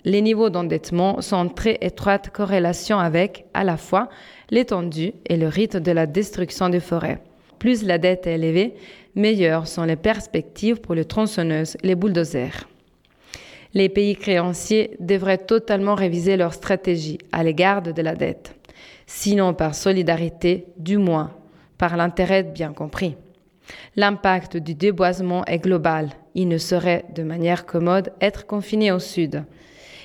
Les 0.06 0.22
niveaux 0.22 0.50
d'endettement 0.50 1.22
sont 1.22 1.36
en 1.36 1.48
très 1.48 1.78
étroite 1.82 2.30
corrélation 2.30 3.00
avec, 3.00 3.46
à 3.54 3.64
la 3.64 3.78
fois, 3.78 4.10
l'étendue 4.50 5.14
et 5.26 5.38
le 5.38 5.48
rythme 5.48 5.80
de 5.80 5.92
la 5.92 6.06
destruction 6.06 6.70
des 6.70 6.80
forêts. 6.80 7.22
Plus 7.60 7.84
la 7.84 7.98
dette 7.98 8.26
est 8.26 8.36
élevée, 8.36 8.76
meilleures 9.16 9.68
sont 9.68 9.84
les 9.84 9.96
perspectives 9.96 10.80
pour 10.82 10.96
les 10.96 11.06
tronçonneuses 11.06 11.78
les 11.84 11.96
bulldozers 11.96 12.68
les 13.74 13.90
pays 13.90 14.16
créanciers 14.16 14.96
devraient 15.00 15.38
totalement 15.38 15.96
réviser 15.96 16.38
leur 16.38 16.54
stratégie 16.54 17.20
à 17.32 17.44
l'égard 17.44 17.82
de 17.82 18.02
la 18.02 18.16
dette, 18.16 18.56
sinon 19.06 19.54
par 19.54 19.76
solidarité, 19.76 20.66
du 20.78 20.98
moins 20.98 21.32
par 21.78 21.96
l'intérêt 21.96 22.44
bien 22.44 22.74
compris. 22.74 23.16
L'impact 23.96 24.58
du 24.58 24.74
déboisement 24.74 25.46
est 25.46 25.60
global. 25.60 26.10
Il 26.40 26.48
ne 26.48 26.58
saurait, 26.58 27.04
de 27.14 27.22
manière 27.22 27.66
commode, 27.66 28.14
être 28.22 28.48
confiné 28.48 28.94
au 28.94 29.00
Sud. 29.00 29.44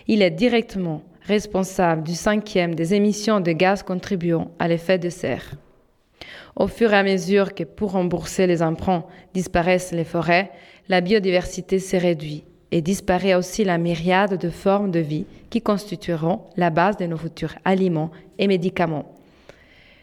Il 0.08 0.20
est 0.20 0.32
directement 0.32 1.04
responsable 1.22 2.02
du 2.02 2.16
cinquième 2.16 2.74
des 2.74 2.92
émissions 2.92 3.38
de 3.38 3.52
gaz 3.52 3.84
contribuant 3.84 4.50
à 4.58 4.66
l'effet 4.66 4.98
de 4.98 5.10
serre. 5.10 5.54
Au 6.56 6.66
fur 6.66 6.92
et 6.92 6.96
à 6.96 7.04
mesure 7.04 7.54
que 7.54 7.62
pour 7.62 7.92
rembourser 7.92 8.48
les 8.48 8.64
emprunts 8.64 9.04
disparaissent 9.32 9.92
les 9.92 10.02
forêts, 10.02 10.50
la 10.88 11.00
biodiversité 11.00 11.78
s'est 11.78 11.98
réduite 11.98 12.44
et 12.72 12.82
disparaît 12.82 13.36
aussi 13.36 13.62
la 13.62 13.78
myriade 13.78 14.36
de 14.36 14.50
formes 14.50 14.90
de 14.90 14.98
vie 14.98 15.26
qui 15.50 15.62
constitueront 15.62 16.40
la 16.56 16.70
base 16.70 16.96
de 16.96 17.06
nos 17.06 17.16
futurs 17.16 17.54
aliments 17.64 18.10
et 18.40 18.48
médicaments. 18.48 19.14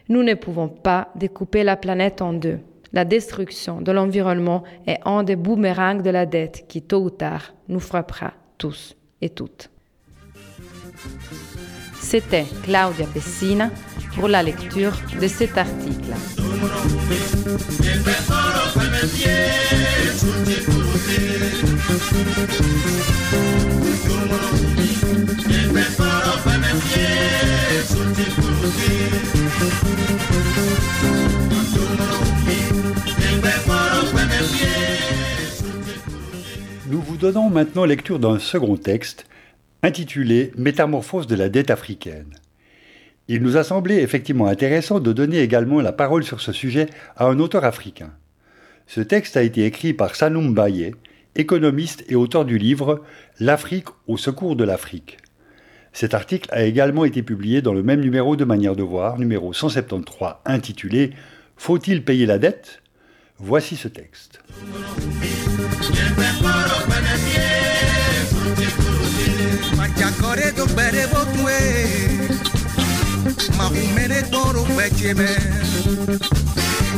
Nous 0.08 0.24
ne 0.24 0.36
pouvons 0.36 0.70
pas 0.70 1.10
découper 1.16 1.66
la 1.66 1.76
planète 1.76 2.22
en 2.22 2.32
deux. 2.32 2.60
La 2.94 3.06
destruction 3.06 3.82
de 3.82 3.92
l'environnement 3.92 4.64
est 4.86 5.00
un 5.06 5.24
des 5.24 5.38
boomerangs 5.38 6.02
de 6.02 6.10
la 6.10 6.26
dette 6.26 6.66
qui, 6.68 6.82
tôt 6.82 7.04
ou 7.04 7.10
tard, 7.10 7.54
nous 7.70 7.80
frappera 7.80 8.34
tous 8.58 8.96
et 9.22 9.30
toutes. 9.30 9.70
C'était 12.00 12.46
Claudia 12.64 13.06
Pessina 13.14 13.70
pour 14.16 14.28
la 14.28 14.44
lecture 14.44 14.94
de 15.22 15.28
cet 15.28 15.58
article. 15.58 16.14
Nous 36.92 37.00
vous 37.00 37.16
donnons 37.16 37.50
maintenant 37.50 37.86
lecture 37.86 38.20
d'un 38.20 38.38
second 38.38 38.76
texte 38.76 39.26
intitulé 39.82 40.52
Métamorphose 40.58 41.26
de 41.26 41.36
la 41.36 41.48
dette 41.48 41.72
africaine. 41.72 42.36
Il 43.30 43.42
nous 43.44 43.56
a 43.56 43.64
semblé 43.64 44.00
effectivement 44.00 44.48
intéressant 44.48 45.00
de 45.00 45.14
donner 45.14 45.40
également 45.40 45.80
la 45.80 45.94
parole 45.94 46.26
sur 46.26 46.42
ce 46.42 46.52
sujet 46.52 46.88
à 47.16 47.28
un 47.28 47.40
auteur 47.40 47.64
africain. 47.64 48.12
Ce 48.88 49.00
texte 49.00 49.38
a 49.38 49.42
été 49.42 49.64
écrit 49.64 49.94
par 49.94 50.16
Sanoum 50.16 50.54
Baye, 50.54 50.94
économiste 51.36 52.04
et 52.10 52.16
auteur 52.16 52.44
du 52.44 52.58
livre 52.58 53.02
L'Afrique 53.40 53.88
au 54.08 54.18
secours 54.18 54.58
de 54.58 54.66
l'Afrique. 54.66 55.16
Cet 55.94 56.14
article 56.14 56.50
a 56.52 56.64
également 56.64 57.06
été 57.06 57.24
publié 57.24 57.62
dans 57.62 57.74
le 57.74 57.84
même 57.84 58.02
numéro 58.02 58.36
de 58.36 58.44
Manière 58.44 58.76
de 58.76 58.84
voir, 58.84 59.18
numéro 59.18 59.54
173, 59.54 60.40
intitulé 60.44 61.12
Faut-il 61.56 62.04
payer 62.04 62.26
la 62.26 62.38
dette? 62.38 62.82
Voici 63.40 63.78
ce 63.78 63.88
texte. 63.88 64.42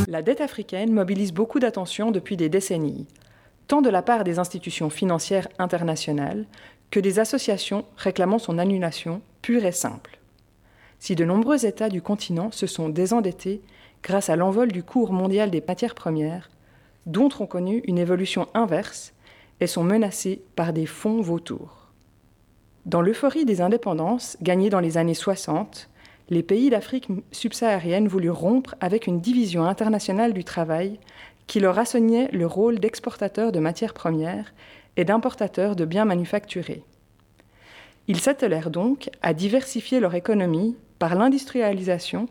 La 0.08 0.22
dette 0.22 0.40
africaine 0.40 0.92
mobilise 0.92 1.32
beaucoup 1.32 1.58
d'attention 1.60 2.10
depuis 2.10 2.36
des 2.36 2.48
décennies, 2.48 3.06
tant 3.68 3.82
de 3.82 3.90
la 3.90 4.02
part 4.02 4.24
des 4.24 4.38
institutions 4.38 4.90
financières 4.90 5.48
internationales 5.58 6.46
que 6.90 7.00
des 7.00 7.18
associations 7.18 7.84
réclamant 7.96 8.38
son 8.38 8.58
annulation 8.58 9.20
pure 9.42 9.64
et 9.64 9.72
simple. 9.72 10.18
Si 10.98 11.14
de 11.14 11.24
nombreux 11.24 11.66
États 11.66 11.88
du 11.88 12.00
continent 12.00 12.50
se 12.50 12.66
sont 12.66 12.88
désendettés 12.88 13.60
grâce 14.02 14.30
à 14.30 14.36
l'envol 14.36 14.72
du 14.72 14.82
cours 14.82 15.12
mondial 15.12 15.50
des 15.50 15.62
matières 15.66 15.94
premières, 15.94 16.50
d'autres 17.06 17.40
ont 17.40 17.46
connu 17.46 17.82
une 17.86 17.98
évolution 17.98 18.48
inverse 18.54 19.12
et 19.60 19.66
sont 19.66 19.84
menacés 19.84 20.42
par 20.56 20.72
des 20.72 20.86
fonds 20.86 21.20
vautours. 21.20 21.83
Dans 22.86 23.00
l'euphorie 23.00 23.46
des 23.46 23.62
indépendances 23.62 24.36
gagnées 24.42 24.68
dans 24.68 24.80
les 24.80 24.98
années 24.98 25.14
60, 25.14 25.88
les 26.28 26.42
pays 26.42 26.68
d'Afrique 26.68 27.08
subsaharienne 27.32 28.08
voulurent 28.08 28.38
rompre 28.38 28.74
avec 28.80 29.06
une 29.06 29.20
division 29.20 29.64
internationale 29.64 30.34
du 30.34 30.44
travail 30.44 30.98
qui 31.46 31.60
leur 31.60 31.78
assignait 31.78 32.28
le 32.32 32.46
rôle 32.46 32.78
d'exportateurs 32.78 33.52
de 33.52 33.58
matières 33.58 33.94
premières 33.94 34.52
et 34.98 35.04
d'importateurs 35.04 35.76
de 35.76 35.86
biens 35.86 36.04
manufacturés. 36.04 36.82
Ils 38.06 38.20
s'attelèrent 38.20 38.70
donc 38.70 39.08
à 39.22 39.32
diversifier 39.32 39.98
leur 39.98 40.14
économie 40.14 40.76
par 40.98 41.14
l'industrialisation 41.14 42.28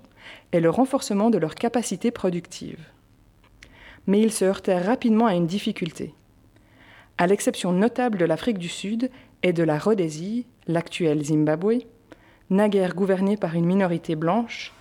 et 0.51 0.59
le 0.59 0.69
renforcement 0.69 1.31
de 1.31 1.39
leurs 1.39 1.55
capacités 1.55 2.11
productives. 2.11 2.85
Mais 4.05 4.21
ils 4.21 4.31
se 4.31 4.45
heurtèrent 4.45 4.85
rapidement 4.85 5.25
à 5.25 5.33
une 5.33 5.47
difficulté. 5.47 6.13
À 7.17 7.25
l'exception 7.25 7.71
notable 7.71 8.19
de 8.19 8.25
l'Afrique 8.25 8.59
du 8.59 8.69
Sud 8.69 9.09
et 9.43 9.53
de 9.53 9.63
la 9.63 9.77
Rhodésie, 9.77 10.45
l'actuelle 10.67 11.23
Zimbabwe, 11.23 11.83
naguère 12.49 12.95
gouvernée 12.95 13.37
par 13.37 13.55
une 13.55 13.65
minorité 13.65 14.15
blanche, 14.15 14.73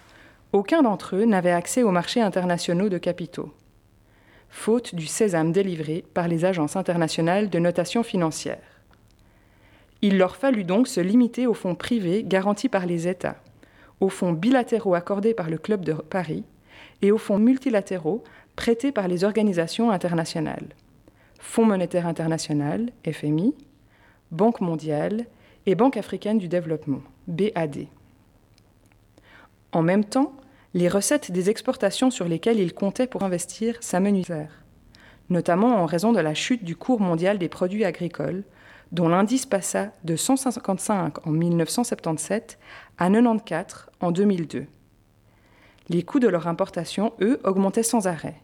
aucun 0.52 0.82
d'entre 0.82 1.16
eux 1.16 1.24
n'avait 1.24 1.50
accès 1.50 1.82
aux 1.82 1.90
marchés 1.90 2.20
internationaux 2.20 2.88
de 2.88 2.98
capitaux 2.98 3.52
faute 4.52 4.94
du 4.94 5.06
sésame 5.06 5.50
délivré 5.50 6.04
par 6.14 6.28
les 6.28 6.44
agences 6.44 6.76
internationales 6.76 7.48
de 7.48 7.58
notation 7.58 8.02
financière. 8.02 8.60
Il 10.02 10.18
leur 10.18 10.36
fallut 10.36 10.64
donc 10.64 10.88
se 10.88 11.00
limiter 11.00 11.46
aux 11.46 11.54
fonds 11.54 11.74
privés 11.74 12.22
garantis 12.22 12.68
par 12.68 12.86
les 12.86 13.08
États, 13.08 13.38
aux 14.00 14.10
fonds 14.10 14.32
bilatéraux 14.32 14.94
accordés 14.94 15.32
par 15.32 15.48
le 15.48 15.58
Club 15.58 15.84
de 15.84 15.94
Paris 15.94 16.44
et 17.00 17.10
aux 17.10 17.18
fonds 17.18 17.38
multilatéraux 17.38 18.22
prêtés 18.54 18.92
par 18.92 19.08
les 19.08 19.24
organisations 19.24 19.90
internationales. 19.90 20.68
Fonds 21.40 21.64
monétaire 21.64 22.06
international, 22.06 22.90
FMI, 23.10 23.54
Banque 24.32 24.62
mondiale 24.62 25.26
et 25.66 25.74
Banque 25.74 25.98
africaine 25.98 26.38
du 26.38 26.48
développement, 26.48 27.02
BAD. 27.26 27.86
En 29.72 29.82
même 29.82 30.06
temps, 30.06 30.32
les 30.72 30.88
recettes 30.88 31.30
des 31.30 31.50
exportations 31.50 32.10
sur 32.10 32.26
lesquelles 32.26 32.58
il 32.58 32.72
comptait 32.72 33.06
pour 33.06 33.24
investir 33.24 33.76
s'amenuisèrent, 33.82 34.64
notamment 35.28 35.76
en 35.76 35.84
raison 35.84 36.12
de 36.12 36.20
la 36.20 36.32
chute 36.32 36.64
du 36.64 36.76
cours 36.76 37.00
mondial 37.00 37.38
des 37.38 37.50
produits 37.50 37.84
agricoles, 37.84 38.44
dont 38.90 39.08
l'indice 39.08 39.44
passa 39.44 39.92
de 40.02 40.16
155 40.16 41.26
en 41.26 41.30
1977 41.30 42.58
à 42.96 43.10
94 43.10 43.90
en 44.00 44.12
2002. 44.12 44.66
Les 45.90 46.02
coûts 46.04 46.20
de 46.20 46.28
leur 46.28 46.48
importation, 46.48 47.12
eux, 47.20 47.38
augmentaient 47.44 47.82
sans 47.82 48.06
arrêt. 48.06 48.40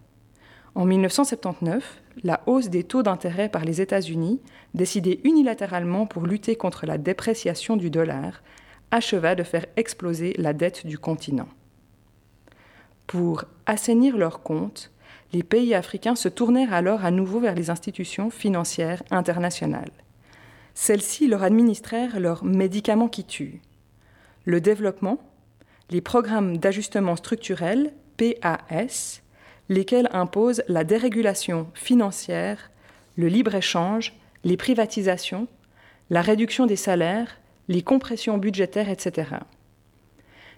En 0.78 0.84
1979, 0.84 2.00
la 2.22 2.40
hausse 2.46 2.68
des 2.68 2.84
taux 2.84 3.02
d'intérêt 3.02 3.48
par 3.48 3.64
les 3.64 3.80
États-Unis, 3.80 4.40
décidée 4.74 5.20
unilatéralement 5.24 6.06
pour 6.06 6.24
lutter 6.24 6.54
contre 6.54 6.86
la 6.86 6.98
dépréciation 6.98 7.76
du 7.76 7.90
dollar, 7.90 8.44
acheva 8.92 9.34
de 9.34 9.42
faire 9.42 9.66
exploser 9.74 10.34
la 10.38 10.52
dette 10.52 10.86
du 10.86 10.96
continent. 10.96 11.48
Pour 13.08 13.42
assainir 13.66 14.16
leurs 14.16 14.44
comptes, 14.44 14.92
les 15.32 15.42
pays 15.42 15.74
africains 15.74 16.14
se 16.14 16.28
tournèrent 16.28 16.72
alors 16.72 17.04
à 17.04 17.10
nouveau 17.10 17.40
vers 17.40 17.56
les 17.56 17.70
institutions 17.70 18.30
financières 18.30 19.02
internationales. 19.10 19.90
Celles-ci 20.74 21.26
leur 21.26 21.42
administrèrent 21.42 22.20
leurs 22.20 22.44
médicaments 22.44 23.08
qui 23.08 23.24
tuent. 23.24 23.62
Le 24.44 24.60
développement, 24.60 25.18
les 25.90 26.02
programmes 26.02 26.56
d'ajustement 26.56 27.16
structurel, 27.16 27.92
PAS, 28.16 29.22
lesquels 29.68 30.08
imposent 30.12 30.62
la 30.68 30.84
dérégulation 30.84 31.68
financière, 31.74 32.70
le 33.16 33.28
libre-échange, 33.28 34.14
les 34.44 34.56
privatisations, 34.56 35.48
la 36.10 36.22
réduction 36.22 36.66
des 36.66 36.76
salaires, 36.76 37.38
les 37.68 37.82
compressions 37.82 38.38
budgétaires, 38.38 38.88
etc. 38.88 39.30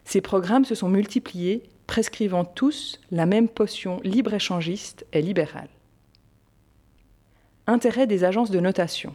Ces 0.04 0.20
programmes 0.20 0.64
se 0.64 0.74
sont 0.74 0.88
multipliés 0.88 1.64
prescrivant 1.86 2.44
tous 2.44 3.00
la 3.10 3.26
même 3.26 3.48
potion 3.48 4.00
libre-échangiste 4.04 5.06
et 5.12 5.22
libérale. 5.22 5.68
Intérêt 7.66 8.06
des 8.06 8.24
agences 8.24 8.50
de 8.50 8.60
notation. 8.60 9.14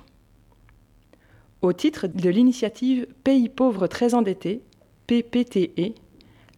Au 1.62 1.74
titre 1.74 2.08
de 2.08 2.30
l'initiative 2.30 3.08
Pays 3.24 3.50
pauvres 3.50 3.88
très 3.88 4.14
endettés, 4.14 4.62
PPTE, 5.08 5.94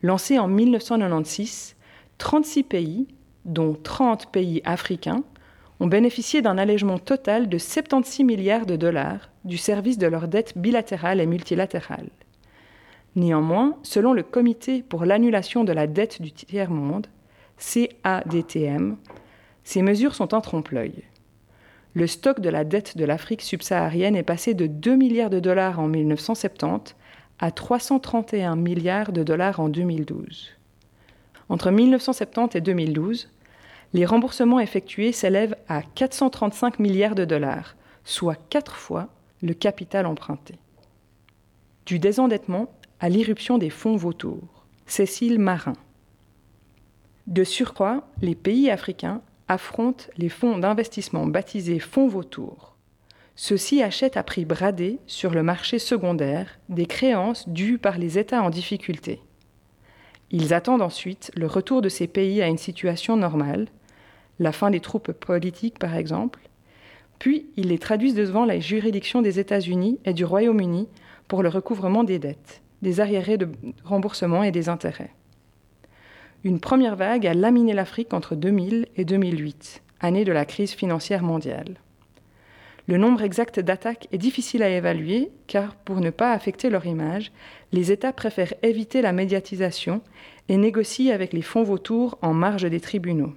lancée 0.01 0.39
en 0.39 0.47
1996, 0.47 1.75
36 2.17 2.63
pays, 2.63 3.07
dont 3.47 3.73
30 3.81 4.31
pays 4.31 4.61
africains, 4.65 5.23
ont 5.79 5.87
bénéficié 5.87 6.41
d'un 6.41 6.57
allègement 6.57 6.99
total 6.99 7.49
de 7.49 7.57
76 7.57 8.25
milliards 8.25 8.65
de 8.65 8.75
dollars 8.75 9.29
du 9.45 9.57
service 9.57 9.97
de 9.97 10.07
leurs 10.07 10.27
dettes 10.27 10.57
bilatérales 10.57 11.21
et 11.21 11.25
multilatérales. 11.25 12.09
Néanmoins, 13.15 13.77
selon 13.83 14.13
le 14.13 14.23
Comité 14.23 14.83
pour 14.83 15.05
l'annulation 15.05 15.63
de 15.63 15.73
la 15.73 15.87
dette 15.87 16.21
du 16.21 16.31
tiers-monde, 16.31 17.07
CADTM, 17.57 18.97
ces 19.63 19.81
mesures 19.81 20.15
sont 20.15 20.33
en 20.33 20.41
trompe-l'œil. 20.41 21.03
Le 21.93 22.05
stock 22.05 22.39
de 22.41 22.49
la 22.49 22.63
dette 22.63 22.95
de 22.95 23.05
l'Afrique 23.05 23.41
subsaharienne 23.41 24.15
est 24.15 24.23
passé 24.23 24.53
de 24.53 24.67
2 24.67 24.95
milliards 24.95 25.31
de 25.31 25.39
dollars 25.39 25.79
en 25.79 25.87
1970 25.87 26.95
à 27.39 27.51
331 27.51 28.55
milliards 28.55 29.11
de 29.11 29.23
dollars 29.23 29.59
en 29.59 29.69
2012. 29.69 30.51
Entre 31.49 31.71
1970 31.71 32.55
et 32.55 32.61
2012, 32.61 33.29
les 33.93 34.05
remboursements 34.05 34.59
effectués 34.59 35.11
s'élèvent 35.11 35.55
à 35.67 35.81
435 35.81 36.79
milliards 36.79 37.15
de 37.15 37.25
dollars, 37.25 37.75
soit 38.03 38.37
quatre 38.49 38.75
fois 38.75 39.09
le 39.41 39.53
capital 39.53 40.05
emprunté. 40.05 40.55
Du 41.85 41.99
désendettement 41.99 42.69
à 42.99 43.09
l'irruption 43.09 43.57
des 43.57 43.69
fonds 43.69 43.95
vautours. 43.95 44.65
Cécile 44.85 45.39
Marin. 45.39 45.73
De 47.27 47.43
surcroît, 47.43 48.07
les 48.21 48.35
pays 48.35 48.69
africains 48.69 49.21
affrontent 49.47 50.05
les 50.17 50.29
fonds 50.29 50.57
d'investissement 50.57 51.25
baptisés 51.27 51.79
fonds 51.79 52.07
vautours. 52.07 52.75
Ceux-ci 53.35 53.83
achètent 53.83 54.17
à 54.17 54.23
prix 54.23 54.45
bradé 54.45 54.99
sur 55.05 55.31
le 55.31 55.43
marché 55.43 55.77
secondaire 55.77 56.59
des 56.69 56.85
créances 56.85 57.47
dues 57.47 57.77
par 57.77 57.97
les 57.97 58.17
États 58.17 58.41
en 58.41 58.49
difficulté. 58.49 59.21
Ils 60.31 60.53
attendent 60.53 60.81
ensuite 60.81 61.31
le 61.35 61.47
retour 61.47 61.81
de 61.81 61.89
ces 61.89 62.07
pays 62.07 62.41
à 62.41 62.47
une 62.47 62.57
situation 62.57 63.15
normale, 63.15 63.67
la 64.39 64.51
fin 64.51 64.69
des 64.69 64.79
troupes 64.79 65.11
politiques 65.11 65.79
par 65.79 65.95
exemple, 65.95 66.39
puis 67.19 67.47
ils 67.55 67.69
les 67.69 67.79
traduisent 67.79 68.15
devant 68.15 68.45
la 68.45 68.59
juridiction 68.59 69.21
des 69.21 69.39
États-Unis 69.39 69.99
et 70.05 70.13
du 70.13 70.25
Royaume-Uni 70.25 70.87
pour 71.27 71.43
le 71.43 71.49
recouvrement 71.49 72.03
des 72.03 72.19
dettes 72.19 72.61
des 72.81 72.99
arriérés 72.99 73.37
de 73.37 73.49
remboursement 73.83 74.43
et 74.43 74.51
des 74.51 74.69
intérêts. 74.69 75.13
Une 76.43 76.59
première 76.59 76.95
vague 76.95 77.25
a 77.25 77.33
laminé 77.33 77.73
l'Afrique 77.73 78.13
entre 78.13 78.35
2000 78.35 78.87
et 78.95 79.05
2008, 79.05 79.81
année 79.99 80.25
de 80.25 80.31
la 80.31 80.45
crise 80.45 80.71
financière 80.71 81.23
mondiale. 81.23 81.77
Le 82.87 82.97
nombre 82.97 83.21
exact 83.21 83.59
d'attaques 83.59 84.07
est 84.13 84.17
difficile 84.17 84.63
à 84.63 84.69
évaluer 84.69 85.29
car 85.47 85.75
pour 85.75 85.99
ne 85.99 86.09
pas 86.09 86.31
affecter 86.31 86.69
leur 86.69 86.85
image, 86.85 87.33
les 87.73 87.91
États 87.91 88.13
préfèrent 88.13 88.53
éviter 88.63 89.01
la 89.01 89.11
médiatisation 89.11 90.01
et 90.47 90.55
négocient 90.55 91.13
avec 91.13 91.33
les 91.33 91.41
fonds 91.41 91.63
vautours 91.63 92.17
en 92.21 92.33
marge 92.33 92.63
des 92.63 92.79
tribunaux. 92.79 93.33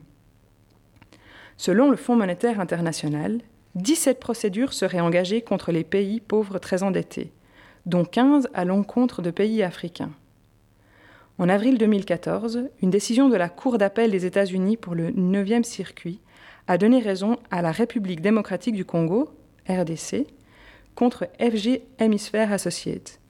Selon 1.57 1.91
le 1.91 1.97
Fonds 1.97 2.15
monétaire 2.15 2.61
international, 2.61 3.41
17 3.75 4.21
procédures 4.21 4.73
seraient 4.73 5.01
engagées 5.01 5.43
contre 5.43 5.73
les 5.73 5.85
pays 5.85 6.21
pauvres 6.21 6.59
très 6.59 6.85
endettés, 6.85 7.33
dont 7.87 8.05
15 8.05 8.49
à 8.55 8.65
l'encontre 8.65 9.21
de 9.21 9.33
pays 9.33 9.65
africains. 9.65 10.13
En 11.39 11.49
avril 11.49 11.77
2014, 11.77 12.69
une 12.83 12.91
décision 12.91 13.29
de 13.29 13.37
la 13.37 13.49
Cour 13.49 13.79
d'appel 13.79 14.13
des 14.13 14.27
États-Unis 14.27 14.77
pour 14.77 14.95
le 14.95 15.11
9e 15.11 15.65
circuit 15.65 16.21
a 16.69 16.79
donné 16.79 17.01
raison 17.01 17.37
à 17.51 17.63
la 17.63 17.73
République 17.73 18.21
démocratique 18.21 18.77
du 18.77 18.85
Congo, 18.85 19.31
RDC, 19.69 20.27
contre 20.95 21.29
FG 21.39 21.83
Hemisphere 21.99 22.53
Associates. 22.53 23.21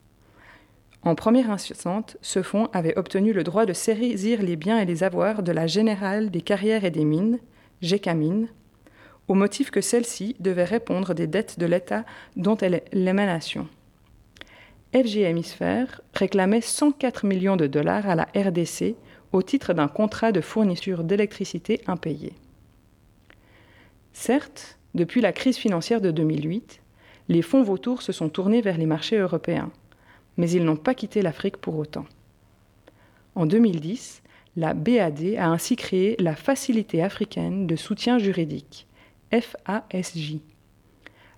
En 1.03 1.15
première 1.15 1.51
instance, 1.51 2.19
ce 2.21 2.43
fonds 2.43 2.69
avait 2.73 2.99
obtenu 2.99 3.33
le 3.33 3.43
droit 3.43 3.65
de 3.65 3.73
saisir 3.73 4.43
les 4.43 4.57
biens 4.57 4.79
et 4.79 4.85
les 4.85 5.03
avoirs 5.03 5.43
de 5.43 5.53
la 5.53 5.67
Générale 5.67 6.31
des 6.31 6.43
carrières 6.43 6.85
et 6.85 6.91
des 6.91 7.05
mines, 7.05 7.39
GECAMINE, 7.81 8.49
au 9.29 9.35
motif 9.35 9.71
que 9.71 9.81
celle-ci 9.81 10.37
devait 10.41 10.65
répondre 10.65 11.15
des 11.15 11.27
dettes 11.27 11.59
de 11.59 11.67
l'État 11.67 12.05
dont 12.37 12.57
elle 12.57 12.75
est 12.75 12.85
l'émanation. 12.93 13.69
FG 14.93 15.19
Hémisphère 15.19 16.01
réclamait 16.15 16.61
104 16.61 17.25
millions 17.25 17.57
de 17.57 17.69
dollars 17.69 18.09
à 18.09 18.17
la 18.17 18.29
RDC 18.35 18.97
au 19.33 19.43
titre 19.43 19.73
d'un 19.73 19.87
contrat 19.87 20.33
de 20.33 20.41
fourniture 20.41 21.05
d'électricité 21.05 21.81
impayé. 21.87 22.35
Certes, 24.13 24.80
depuis 24.95 25.21
la 25.21 25.33
crise 25.33 25.57
financière 25.57 26.01
de 26.01 26.11
2008, 26.11 26.81
les 27.29 27.43
fonds 27.43 27.63
vautours 27.63 28.03
se 28.03 28.13
sont 28.13 28.29
tournés 28.29 28.61
vers 28.61 28.77
les 28.77 28.87
marchés 28.87 29.19
européens, 29.19 29.71
mais 30.37 30.51
ils 30.51 30.65
n'ont 30.65 30.77
pas 30.77 30.95
quitté 30.95 31.23
l'Afrique 31.23 31.59
pour 31.59 31.77
autant. 31.77 32.07
En 33.35 33.47
2010, 33.47 34.23
la 34.57 34.75
BAD 34.75 35.37
a 35.39 35.49
ainsi 35.49 35.77
créé 35.77 36.17
la 36.19 36.35
Facilité 36.35 37.03
africaine 37.03 37.67
de 37.67 37.77
soutien 37.77 38.19
juridique, 38.19 38.89
FASJ, 39.31 40.39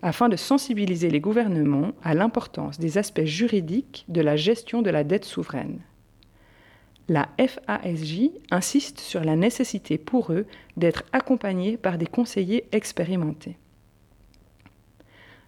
afin 0.00 0.30
de 0.30 0.36
sensibiliser 0.36 1.10
les 1.10 1.20
gouvernements 1.20 1.92
à 2.02 2.14
l'importance 2.14 2.78
des 2.78 2.96
aspects 2.96 3.24
juridiques 3.24 4.06
de 4.08 4.22
la 4.22 4.36
gestion 4.36 4.80
de 4.80 4.90
la 4.90 5.04
dette 5.04 5.26
souveraine. 5.26 5.80
La 7.08 7.28
FASJ 7.36 8.30
insiste 8.50 9.00
sur 9.00 9.24
la 9.24 9.34
nécessité 9.34 9.98
pour 9.98 10.32
eux 10.32 10.46
d'être 10.76 11.04
accompagnés 11.12 11.76
par 11.76 11.98
des 11.98 12.06
conseillers 12.06 12.64
expérimentés. 12.72 13.56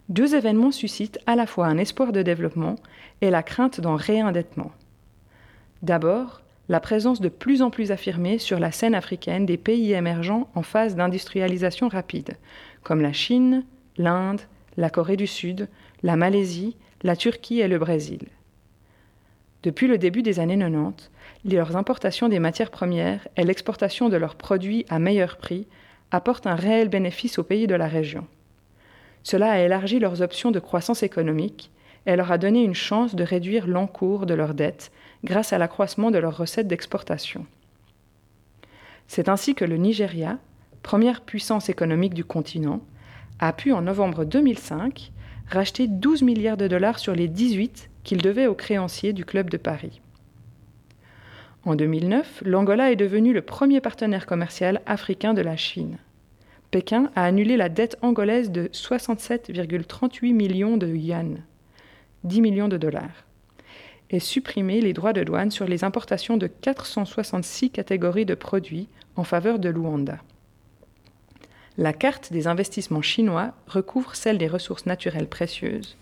Deux 0.08 0.34
événements 0.34 0.72
suscitent 0.72 1.20
à 1.26 1.36
la 1.36 1.46
fois 1.46 1.66
un 1.66 1.78
espoir 1.78 2.12
de 2.12 2.22
développement 2.22 2.76
et 3.20 3.30
la 3.30 3.42
crainte 3.42 3.80
d'un 3.80 3.96
réendettement. 3.96 4.72
D'abord, 5.82 6.42
la 6.68 6.80
présence 6.80 7.20
de 7.20 7.28
plus 7.28 7.62
en 7.62 7.70
plus 7.70 7.92
affirmée 7.92 8.38
sur 8.38 8.58
la 8.58 8.72
scène 8.72 8.94
africaine 8.94 9.46
des 9.46 9.56
pays 9.56 9.92
émergents 9.92 10.48
en 10.54 10.62
phase 10.62 10.96
d'industrialisation 10.96 11.88
rapide, 11.88 12.36
comme 12.82 13.00
la 13.00 13.12
Chine, 13.12 13.64
l'Inde, 13.96 14.40
la 14.76 14.90
Corée 14.90 15.16
du 15.16 15.26
Sud, 15.26 15.68
la 16.02 16.16
Malaisie, 16.16 16.76
la 17.02 17.16
Turquie 17.16 17.60
et 17.60 17.68
le 17.68 17.78
Brésil. 17.78 18.28
Depuis 19.64 19.88
le 19.88 19.96
début 19.96 20.22
des 20.22 20.40
années 20.40 20.58
90, 20.58 21.10
leurs 21.46 21.74
importations 21.74 22.28
des 22.28 22.38
matières 22.38 22.70
premières 22.70 23.26
et 23.38 23.44
l'exportation 23.44 24.10
de 24.10 24.18
leurs 24.18 24.34
produits 24.34 24.84
à 24.90 24.98
meilleur 24.98 25.38
prix 25.38 25.66
apportent 26.10 26.46
un 26.46 26.54
réel 26.54 26.90
bénéfice 26.90 27.38
aux 27.38 27.44
pays 27.44 27.66
de 27.66 27.74
la 27.74 27.88
région. 27.88 28.26
Cela 29.22 29.52
a 29.52 29.60
élargi 29.60 29.98
leurs 30.00 30.20
options 30.20 30.50
de 30.50 30.60
croissance 30.60 31.02
économique 31.02 31.70
et 32.04 32.14
leur 32.14 32.30
a 32.30 32.36
donné 32.36 32.62
une 32.62 32.74
chance 32.74 33.14
de 33.14 33.24
réduire 33.24 33.66
l'encours 33.66 34.26
de 34.26 34.34
leurs 34.34 34.52
dettes 34.52 34.92
grâce 35.24 35.54
à 35.54 35.58
l'accroissement 35.58 36.10
de 36.10 36.18
leurs 36.18 36.36
recettes 36.36 36.68
d'exportation. 36.68 37.46
C'est 39.06 39.30
ainsi 39.30 39.54
que 39.54 39.64
le 39.64 39.78
Nigeria, 39.78 40.38
première 40.82 41.22
puissance 41.22 41.70
économique 41.70 42.12
du 42.12 42.24
continent, 42.24 42.82
a 43.38 43.54
pu 43.54 43.72
en 43.72 43.80
novembre 43.80 44.26
2005 44.26 45.10
racheter 45.48 45.86
12 45.86 46.22
milliards 46.22 46.56
de 46.56 46.68
dollars 46.68 46.98
sur 46.98 47.14
les 47.14 47.28
18 47.28 47.90
qu'il 48.02 48.20
devait 48.20 48.46
aux 48.46 48.54
créanciers 48.54 49.12
du 49.12 49.24
Club 49.24 49.50
de 49.50 49.56
Paris. 49.56 50.00
En 51.64 51.76
2009, 51.76 52.42
l'Angola 52.44 52.92
est 52.92 52.96
devenu 52.96 53.32
le 53.32 53.40
premier 53.40 53.80
partenaire 53.80 54.26
commercial 54.26 54.82
africain 54.84 55.32
de 55.32 55.40
la 55.40 55.56
Chine. 55.56 55.98
Pékin 56.70 57.10
a 57.14 57.24
annulé 57.24 57.56
la 57.56 57.68
dette 57.68 57.96
angolaise 58.02 58.50
de 58.50 58.68
67,38 58.72 60.34
millions 60.34 60.76
de 60.76 60.88
yuan, 60.88 61.38
10 62.24 62.40
millions 62.42 62.68
de 62.68 62.76
dollars, 62.76 63.24
et 64.10 64.20
supprimé 64.20 64.80
les 64.80 64.92
droits 64.92 65.12
de 65.12 65.24
douane 65.24 65.50
sur 65.50 65.66
les 65.66 65.84
importations 65.84 66.36
de 66.36 66.48
466 66.48 67.70
catégories 67.70 68.26
de 68.26 68.34
produits 68.34 68.88
en 69.16 69.24
faveur 69.24 69.58
de 69.58 69.70
Luanda. 69.70 70.18
La 71.76 71.92
carte 71.92 72.32
des 72.32 72.46
investissements 72.46 73.02
chinois 73.02 73.52
recouvre 73.66 74.14
celle 74.14 74.38
des 74.38 74.46
ressources 74.46 74.86
naturelles 74.86 75.28
précieuses. 75.28 75.96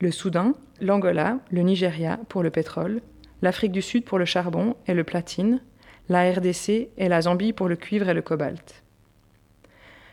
Le 0.00 0.10
Soudan, 0.10 0.54
l'Angola, 0.80 1.38
le 1.50 1.60
Nigeria 1.60 2.18
pour 2.30 2.42
le 2.42 2.50
pétrole, 2.50 3.02
l'Afrique 3.42 3.72
du 3.72 3.82
Sud 3.82 4.04
pour 4.04 4.18
le 4.18 4.24
charbon 4.24 4.76
et 4.86 4.94
le 4.94 5.04
platine, 5.04 5.60
la 6.08 6.30
RDC 6.32 6.88
et 6.96 7.08
la 7.08 7.20
Zambie 7.22 7.52
pour 7.52 7.68
le 7.68 7.76
cuivre 7.76 8.08
et 8.08 8.14
le 8.14 8.22
cobalt. 8.22 8.82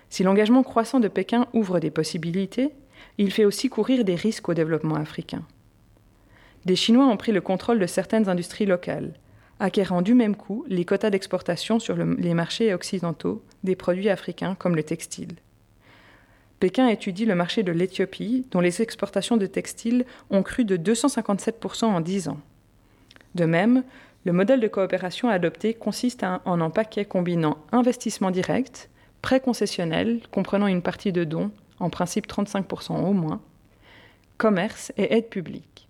Si 0.09 0.23
l'engagement 0.23 0.63
croissant 0.63 0.99
de 0.99 1.07
Pékin 1.07 1.47
ouvre 1.53 1.79
des 1.79 1.91
possibilités, 1.91 2.73
il 3.17 3.31
fait 3.31 3.45
aussi 3.45 3.69
courir 3.69 4.03
des 4.03 4.15
risques 4.15 4.49
au 4.49 4.53
développement 4.53 4.95
africain. 4.95 5.43
Des 6.65 6.75
Chinois 6.75 7.07
ont 7.07 7.17
pris 7.17 7.31
le 7.31 7.41
contrôle 7.41 7.79
de 7.79 7.87
certaines 7.87 8.27
industries 8.27 8.65
locales, 8.65 9.13
acquérant 9.59 10.01
du 10.01 10.13
même 10.13 10.35
coup 10.35 10.65
les 10.67 10.85
quotas 10.85 11.09
d'exportation 11.09 11.79
sur 11.79 11.95
les 11.95 12.33
marchés 12.33 12.73
occidentaux 12.73 13.43
des 13.63 13.75
produits 13.75 14.09
africains 14.09 14.55
comme 14.55 14.75
le 14.75 14.83
textile. 14.83 15.35
Pékin 16.59 16.87
étudie 16.87 17.25
le 17.25 17.35
marché 17.35 17.61
de 17.61 17.71
l'Éthiopie, 17.71 18.45
dont 18.49 18.61
les 18.61 18.81
exportations 18.81 19.37
de 19.37 19.45
textiles 19.45 20.05
ont 20.31 20.41
cru 20.41 20.65
de 20.65 20.75
257% 20.75 21.85
en 21.85 22.01
10 22.01 22.29
ans. 22.29 22.39
De 23.35 23.45
même, 23.45 23.83
le 24.25 24.33
modèle 24.33 24.59
de 24.59 24.67
coopération 24.67 25.29
adopté 25.29 25.73
consiste 25.75 26.23
en 26.23 26.61
un 26.61 26.69
paquet 26.71 27.05
combinant 27.05 27.57
investissement 27.71 28.31
direct, 28.31 28.89
prêts 29.21 29.39
concessionnels 29.39 30.21
comprenant 30.31 30.67
une 30.67 30.81
partie 30.81 31.11
de 31.11 31.23
dons, 31.23 31.51
en 31.79 31.89
principe 31.89 32.27
35% 32.27 33.05
au 33.05 33.13
moins, 33.13 33.39
commerce 34.37 34.91
et 34.97 35.13
aide 35.13 35.29
publique. 35.29 35.87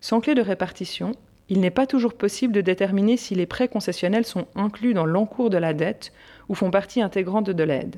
Sans 0.00 0.20
clé 0.20 0.34
de 0.34 0.42
répartition, 0.42 1.12
il 1.48 1.60
n'est 1.60 1.70
pas 1.70 1.86
toujours 1.86 2.14
possible 2.14 2.54
de 2.54 2.60
déterminer 2.60 3.16
si 3.16 3.34
les 3.34 3.46
prêts 3.46 3.68
concessionnels 3.68 4.24
sont 4.24 4.46
inclus 4.54 4.94
dans 4.94 5.04
l'encours 5.04 5.50
de 5.50 5.58
la 5.58 5.74
dette 5.74 6.12
ou 6.48 6.54
font 6.54 6.70
partie 6.70 7.02
intégrante 7.02 7.50
de 7.50 7.62
l'aide. 7.62 7.96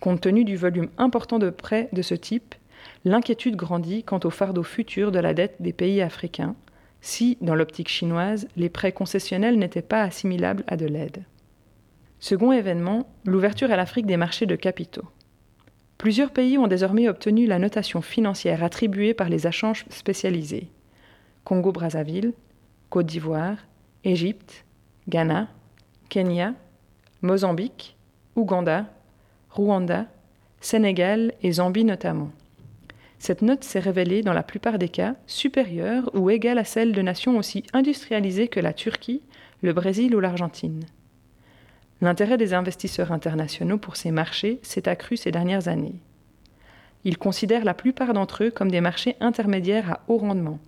Compte 0.00 0.22
tenu 0.22 0.44
du 0.44 0.56
volume 0.56 0.88
important 0.98 1.38
de 1.38 1.50
prêts 1.50 1.88
de 1.92 2.02
ce 2.02 2.14
type, 2.14 2.56
l'inquiétude 3.04 3.54
grandit 3.54 4.02
quant 4.02 4.20
au 4.24 4.30
fardeau 4.30 4.64
futur 4.64 5.12
de 5.12 5.20
la 5.20 5.34
dette 5.34 5.56
des 5.60 5.72
pays 5.72 6.02
africains, 6.02 6.56
si, 7.00 7.38
dans 7.40 7.54
l'optique 7.54 7.88
chinoise, 7.88 8.48
les 8.56 8.68
prêts 8.68 8.92
concessionnels 8.92 9.58
n'étaient 9.58 9.82
pas 9.82 10.02
assimilables 10.02 10.64
à 10.66 10.76
de 10.76 10.86
l'aide. 10.86 11.24
Second 12.18 12.52
événement, 12.52 13.08
l'ouverture 13.24 13.70
à 13.70 13.76
l'Afrique 13.76 14.06
des 14.06 14.16
marchés 14.16 14.46
de 14.46 14.54
capitaux. 14.54 15.08
Plusieurs 15.98 16.30
pays 16.30 16.58
ont 16.58 16.68
désormais 16.68 17.08
obtenu 17.08 17.46
la 17.46 17.60
notation 17.60 18.02
financière 18.02 18.64
attribuée 18.64 19.14
par 19.14 19.28
les 19.28 19.46
échanges 19.46 19.84
spécialisés. 19.90 20.68
Congo-Brazzaville, 21.44 22.32
Côte 22.90 23.06
d'Ivoire, 23.06 23.56
Égypte, 24.04 24.64
Ghana, 25.08 25.48
Kenya, 26.08 26.54
Mozambique, 27.22 27.96
Ouganda, 28.36 28.86
Rwanda, 29.50 30.06
Sénégal 30.60 31.32
et 31.42 31.52
Zambie 31.52 31.84
notamment. 31.84 32.30
Cette 33.18 33.42
note 33.42 33.62
s'est 33.62 33.78
révélée 33.78 34.22
dans 34.22 34.32
la 34.32 34.42
plupart 34.42 34.78
des 34.78 34.88
cas 34.88 35.14
supérieure 35.26 36.10
ou 36.14 36.30
égale 36.30 36.58
à 36.58 36.64
celle 36.64 36.92
de 36.92 37.02
nations 37.02 37.38
aussi 37.38 37.64
industrialisées 37.72 38.48
que 38.48 38.60
la 38.60 38.72
Turquie, 38.72 39.22
le 39.62 39.72
Brésil 39.72 40.14
ou 40.16 40.20
l'Argentine. 40.20 40.84
L'intérêt 42.00 42.36
des 42.36 42.52
investisseurs 42.52 43.12
internationaux 43.12 43.78
pour 43.78 43.94
ces 43.94 44.10
marchés 44.10 44.58
s'est 44.62 44.88
accru 44.88 45.16
ces 45.16 45.30
dernières 45.30 45.68
années. 45.68 46.00
Ils 47.04 47.16
considèrent 47.16 47.64
la 47.64 47.74
plupart 47.74 48.12
d'entre 48.12 48.44
eux 48.44 48.50
comme 48.50 48.70
des 48.70 48.80
marchés 48.80 49.16
intermédiaires 49.20 49.92
à 49.92 50.00
haut 50.08 50.18
rendement. 50.18 50.58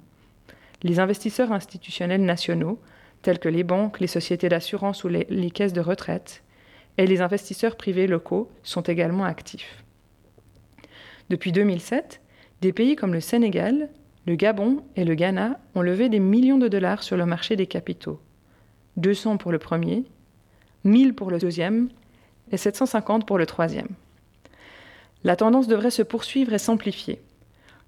Les 0.84 1.00
investisseurs 1.00 1.50
institutionnels 1.50 2.24
nationaux, 2.24 2.78
tels 3.22 3.38
que 3.38 3.48
les 3.48 3.64
banques, 3.64 4.00
les 4.00 4.06
sociétés 4.06 4.50
d'assurance 4.50 5.02
ou 5.02 5.08
les, 5.08 5.50
caisses 5.50 5.72
de 5.72 5.80
retraite, 5.80 6.44
et 6.98 7.06
les 7.06 7.22
investisseurs 7.22 7.76
privés 7.76 8.06
locaux 8.06 8.50
sont 8.62 8.82
également 8.82 9.24
actifs. 9.24 9.82
Depuis 11.30 11.52
2007, 11.52 12.20
des 12.60 12.72
pays 12.74 12.96
comme 12.96 13.14
le 13.14 13.20
Sénégal, 13.20 13.88
le 14.26 14.36
Gabon 14.36 14.84
et 14.94 15.04
le 15.04 15.14
Ghana 15.14 15.58
ont 15.74 15.80
levé 15.80 16.10
des 16.10 16.20
millions 16.20 16.58
de 16.58 16.68
dollars 16.68 17.02
sur 17.02 17.16
le 17.16 17.24
marché 17.26 17.56
des 17.56 17.66
capitaux. 17.66 18.20
200 18.98 19.38
pour 19.38 19.52
le 19.52 19.58
premier 19.58 20.04
1000 20.84 21.14
pour 21.14 21.30
le 21.30 21.38
deuxième 21.38 21.88
et 22.52 22.58
750 22.58 23.26
pour 23.26 23.38
le 23.38 23.46
troisième. 23.46 23.88
La 25.24 25.34
tendance 25.34 25.66
devrait 25.66 25.90
se 25.90 26.02
poursuivre 26.02 26.52
et 26.52 26.58
s'amplifier. 26.58 27.22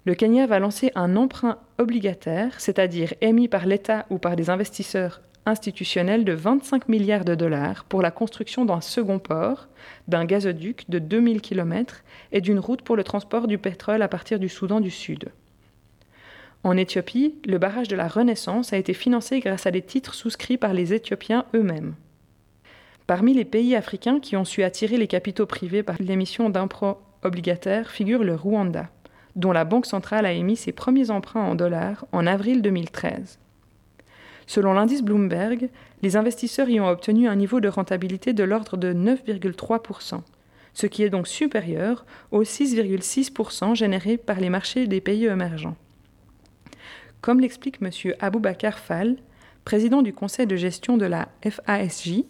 Le 0.07 0.15
Kenya 0.15 0.47
va 0.47 0.59
lancer 0.59 0.93
un 0.95 1.17
emprunt 1.17 1.57
obligataire, 1.79 2.61
c'est-à-dire 2.61 3.13
émis 3.19 3.49
par 3.49 3.65
l'État 3.65 4.05
ou 4.09 4.19
par 4.19 4.37
des 4.37 4.49
investisseurs 4.49 5.19
institutionnels 5.45 6.23
de 6.23 6.31
25 6.31 6.87
milliards 6.87 7.25
de 7.25 7.35
dollars 7.35 7.83
pour 7.83 8.01
la 8.01 8.09
construction 8.09 8.63
d'un 8.63 8.79
second 8.79 9.19
port, 9.19 9.67
d'un 10.07 10.23
gazoduc 10.23 10.89
de 10.89 10.99
2000 10.99 11.41
km 11.41 12.05
et 12.31 12.39
d'une 12.39 12.59
route 12.59 12.83
pour 12.83 12.95
le 12.95 13.03
transport 13.03 13.47
du 13.49 13.57
pétrole 13.57 14.01
à 14.01 14.07
partir 14.07 14.39
du 14.39 14.47
Soudan 14.47 14.79
du 14.79 14.91
Sud. 14.91 15.25
En 16.63 16.77
Éthiopie, 16.77 17.35
le 17.45 17.57
barrage 17.57 17.89
de 17.89 17.97
la 17.97 18.07
Renaissance 18.07 18.71
a 18.71 18.77
été 18.77 18.93
financé 18.93 19.41
grâce 19.41 19.65
à 19.65 19.71
des 19.71 19.81
titres 19.81 20.13
souscrits 20.13 20.57
par 20.57 20.71
les 20.71 20.93
Éthiopiens 20.93 21.43
eux-mêmes. 21.53 21.95
Parmi 23.07 23.33
les 23.33 23.43
pays 23.43 23.75
africains 23.75 24.21
qui 24.21 24.37
ont 24.37 24.45
su 24.45 24.63
attirer 24.63 24.95
les 24.95 25.07
capitaux 25.07 25.47
privés 25.47 25.83
par 25.83 25.97
l'émission 25.99 26.49
d'emprunts 26.49 26.95
obligataires 27.23 27.89
figure 27.91 28.23
le 28.23 28.35
Rwanda, 28.35 28.89
dont 29.37 29.53
la 29.53 29.63
Banque 29.63 29.85
centrale 29.85 30.25
a 30.25 30.33
émis 30.33 30.57
ses 30.57 30.73
premiers 30.73 31.11
emprunts 31.11 31.43
en 31.43 31.55
dollars 31.55 32.05
en 32.11 32.27
avril 32.27 32.61
2013. 32.61 33.39
Selon 34.47 34.73
l'indice 34.73 35.03
Bloomberg, 35.03 35.69
les 36.01 36.15
investisseurs 36.17 36.69
y 36.69 36.79
ont 36.79 36.87
obtenu 36.87 37.27
un 37.27 37.35
niveau 37.35 37.59
de 37.59 37.67
rentabilité 37.67 38.33
de 38.33 38.43
l'ordre 38.43 38.77
de 38.77 38.93
9,3%, 38.93 40.21
ce 40.73 40.87
qui 40.87 41.03
est 41.03 41.09
donc 41.09 41.27
supérieur 41.27 42.05
aux 42.31 42.43
6,6% 42.43 43.75
générés 43.75 44.17
par 44.17 44.39
les 44.39 44.49
marchés 44.49 44.87
des 44.87 45.01
pays 45.01 45.25
émergents. 45.25 45.75
Comme 47.21 47.39
l'explique 47.39 47.79
M. 47.81 47.89
Aboubakar 48.19 48.79
Fall, 48.79 49.17
président 49.65 50.01
du 50.01 50.13
conseil 50.13 50.47
de 50.47 50.55
gestion 50.55 50.97
de 50.97 51.05
la 51.05 51.27
FASJ, 51.43 52.23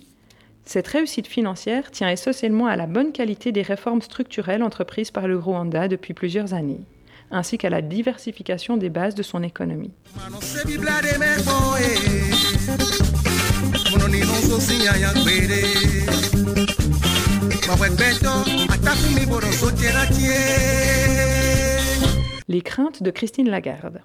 cette 0.66 0.88
réussite 0.88 1.28
financière 1.28 1.92
tient 1.92 2.10
essentiellement 2.10 2.68
à 2.68 2.76
la 2.76 2.88
bonne 2.88 3.14
qualité 3.14 3.54
des 3.54 3.62
réformes 3.62 4.02
structurelles 4.02 4.64
entreprises 4.64 5.12
par 5.12 5.28
le 5.28 5.38
Rwanda 5.38 5.88
depuis 5.88 6.14
plusieurs 6.14 6.54
années, 6.54 6.82
ainsi 7.32 7.58
qu'à 7.58 7.70
la 7.70 7.82
diversification 7.82 8.78
des 8.78 8.90
bases 8.90 9.16
de 9.16 9.24
son 9.24 9.44
économie. 9.44 9.92
Les 22.50 22.62
craintes 22.62 23.04
de 23.04 23.12
Christine 23.12 23.50
Lagarde. 23.50 24.02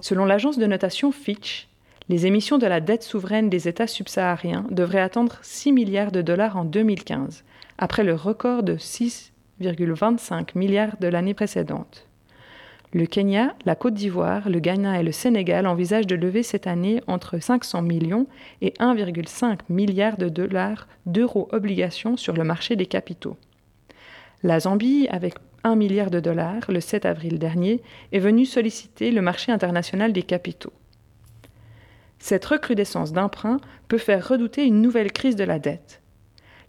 Selon 0.00 0.24
l'agence 0.24 0.58
de 0.58 0.66
notation 0.66 1.12
Fitch, 1.12 1.68
les 2.08 2.26
émissions 2.26 2.58
de 2.58 2.66
la 2.66 2.80
dette 2.80 3.02
souveraine 3.02 3.50
des 3.50 3.68
États 3.68 3.86
subsahariens 3.86 4.66
devraient 4.70 5.00
attendre 5.00 5.38
6 5.42 5.72
milliards 5.72 6.12
de 6.12 6.22
dollars 6.22 6.56
en 6.56 6.64
2015, 6.64 7.44
après 7.78 8.04
le 8.04 8.14
record 8.14 8.62
de 8.62 8.76
6,25 9.72 10.56
milliards 10.56 10.96
de 11.00 11.08
l'année 11.08 11.34
précédente. 11.34 12.06
Le 12.92 13.06
Kenya, 13.06 13.56
la 13.64 13.74
Côte 13.74 13.94
d'Ivoire, 13.94 14.48
le 14.48 14.60
Ghana 14.60 15.00
et 15.00 15.02
le 15.02 15.10
Sénégal 15.10 15.66
envisagent 15.66 16.06
de 16.06 16.14
lever 16.14 16.44
cette 16.44 16.68
année 16.68 17.02
entre 17.08 17.40
500 17.40 17.82
millions 17.82 18.28
et 18.60 18.70
1,5 18.78 19.60
milliard 19.68 20.16
de 20.16 20.28
dollars 20.28 20.86
d'euros 21.04 21.48
obligations 21.50 22.16
sur 22.16 22.34
le 22.34 22.44
marché 22.44 22.76
des 22.76 22.86
capitaux. 22.86 23.36
La 24.44 24.60
Zambie, 24.60 25.08
avec 25.10 25.34
1 25.64 25.74
milliard 25.74 26.10
de 26.10 26.20
dollars 26.20 26.62
le 26.68 26.80
7 26.80 27.04
avril 27.04 27.40
dernier, 27.40 27.82
est 28.12 28.20
venue 28.20 28.46
solliciter 28.46 29.10
le 29.10 29.22
marché 29.22 29.50
international 29.50 30.12
des 30.12 30.22
capitaux. 30.22 30.72
Cette 32.20 32.44
recrudescence 32.44 33.12
d'emprunt 33.12 33.58
peut 33.88 33.98
faire 33.98 34.28
redouter 34.28 34.64
une 34.64 34.80
nouvelle 34.80 35.12
crise 35.12 35.36
de 35.36 35.44
la 35.44 35.58
dette. 35.58 36.00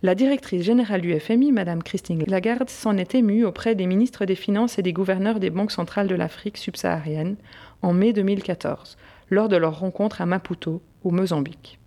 La 0.06 0.14
directrice 0.14 0.62
générale 0.62 1.02
du 1.02 1.20
FMI, 1.20 1.52
Mme 1.52 1.82
Christine 1.82 2.24
Lagarde, 2.28 2.70
s'en 2.70 2.96
est 2.96 3.16
émue 3.16 3.44
auprès 3.44 3.74
des 3.74 3.88
ministres 3.88 4.26
des 4.26 4.36
Finances 4.36 4.78
et 4.78 4.84
des 4.84 4.94
gouverneurs 4.94 5.40
des 5.40 5.50
banques 5.50 5.72
centrales 5.72 6.08
de 6.08 6.14
l'Afrique 6.14 6.58
subsaharienne 6.58 7.38
en 7.82 7.92
mai 7.92 8.14
2014, 8.14 8.98
lors 9.32 9.50
de 9.50 9.58
leur 9.58 9.80
rencontre 9.80 10.22
à 10.22 10.28
Maputo, 10.28 10.84
au 11.04 11.10
Mozambique. 11.10 11.80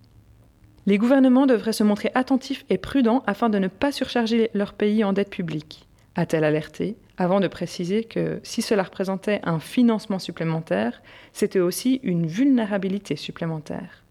Les 0.85 0.97
gouvernements 0.97 1.45
devraient 1.45 1.71
se 1.71 1.85
montrer 1.85 2.11
attentifs 2.13 2.65
et 2.69 2.77
prudents 2.77 3.23
afin 3.25 3.47
de 3.47 3.57
ne 3.57 3.69
pas 3.69 3.93
surcharger 3.93 4.49
leur 4.53 4.73
pays 4.73 5.05
en 5.05 5.13
dette 5.13 5.29
publique, 5.29 5.87
a-t-elle 6.15 6.43
alerté, 6.43 6.97
avant 7.17 7.39
de 7.39 7.47
préciser 7.47 8.03
que 8.03 8.41
si 8.43 8.61
cela 8.61 8.83
représentait 8.83 9.39
un 9.43 9.59
financement 9.61 10.19
supplémentaire, 10.19 11.01
c'était 11.31 11.61
aussi 11.61 12.01
une 12.03 12.27
vulnérabilité 12.27 13.15
supplémentaire. 13.15 14.03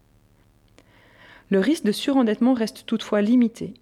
Le 1.50 1.60
risque 1.60 1.84
de 1.84 1.92
surendettement 1.92 2.54
reste 2.54 2.86
toutefois 2.86 3.20
limité. 3.20 3.74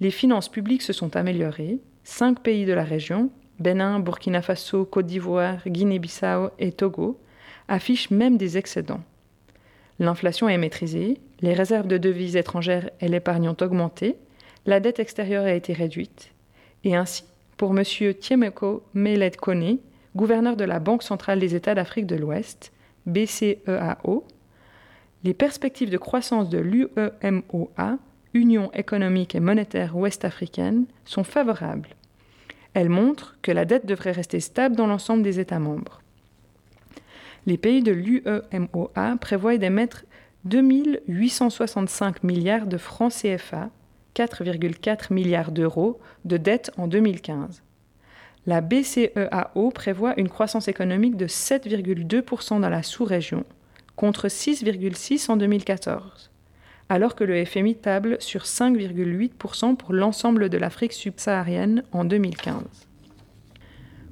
Les 0.00 0.10
finances 0.10 0.48
publiques 0.48 0.82
se 0.82 0.92
sont 0.92 1.16
améliorées. 1.16 1.78
Cinq 2.02 2.40
pays 2.40 2.66
de 2.66 2.72
la 2.72 2.84
région, 2.84 3.30
Bénin, 3.60 4.00
Burkina 4.00 4.42
Faso, 4.42 4.84
Côte 4.84 5.06
d'Ivoire, 5.06 5.60
Guinée-Bissau 5.66 6.50
et 6.58 6.72
Togo, 6.72 7.20
affichent 7.68 8.10
même 8.10 8.36
des 8.36 8.58
excédents. 8.58 9.02
L'inflation 9.98 10.48
est 10.48 10.58
maîtrisée, 10.58 11.20
les 11.40 11.54
réserves 11.54 11.86
de 11.86 11.98
devises 11.98 12.36
étrangères 12.36 12.90
et 13.00 13.08
l'épargne 13.08 13.48
ont 13.48 13.56
augmenté, 13.60 14.16
la 14.66 14.80
dette 14.80 14.98
extérieure 14.98 15.44
a 15.44 15.52
été 15.52 15.72
réduite, 15.72 16.32
et 16.82 16.96
ainsi 16.96 17.24
pour 17.56 17.78
M. 17.78 17.84
Tiemeko 18.14 18.82
Melet 18.94 19.30
Kone, 19.30 19.78
gouverneur 20.16 20.56
de 20.56 20.64
la 20.64 20.80
Banque 20.80 21.02
centrale 21.02 21.38
des 21.38 21.54
États 21.54 21.74
d'Afrique 21.74 22.06
de 22.06 22.16
l'Ouest, 22.16 22.72
BCEAO, 23.06 24.24
les 25.22 25.34
perspectives 25.34 25.90
de 25.90 25.98
croissance 25.98 26.48
de 26.48 26.58
l'UEMOA, 26.58 27.98
Union 28.34 28.70
économique 28.72 29.34
et 29.34 29.40
monétaire 29.40 29.96
ouest-africaine, 29.96 30.86
sont 31.04 31.24
favorables. 31.24 31.88
Elles 32.74 32.88
montrent 32.88 33.36
que 33.40 33.52
la 33.52 33.64
dette 33.64 33.86
devrait 33.86 34.12
rester 34.12 34.40
stable 34.40 34.76
dans 34.76 34.88
l'ensemble 34.88 35.22
des 35.22 35.40
États 35.40 35.60
membres. 35.60 36.02
Les 37.46 37.56
pays 37.56 37.82
de 37.82 37.92
l'UEMOA 37.92 39.16
prévoient 39.20 39.56
d'émettre 39.56 40.04
2865 40.44 42.24
milliards 42.24 42.66
de 42.66 42.76
francs 42.76 43.12
CFA 43.12 43.70
4,4 44.14 45.12
milliards 45.12 45.52
d'euros 45.52 46.00
de 46.24 46.36
dette 46.36 46.70
en 46.76 46.86
2015. 46.86 47.62
La 48.46 48.60
BCEAO 48.60 49.70
prévoit 49.70 50.18
une 50.18 50.28
croissance 50.28 50.68
économique 50.68 51.16
de 51.16 51.26
7,2% 51.26 52.60
dans 52.60 52.68
la 52.68 52.82
sous-région, 52.82 53.44
contre 53.96 54.28
6,6% 54.28 55.30
en 55.30 55.36
2014, 55.36 56.30
alors 56.88 57.14
que 57.14 57.24
le 57.24 57.44
FMI 57.44 57.76
table 57.76 58.16
sur 58.20 58.42
5,8% 58.42 59.76
pour 59.76 59.92
l'ensemble 59.92 60.48
de 60.48 60.58
l'Afrique 60.58 60.92
subsaharienne 60.92 61.82
en 61.92 62.04
2015. 62.04 62.62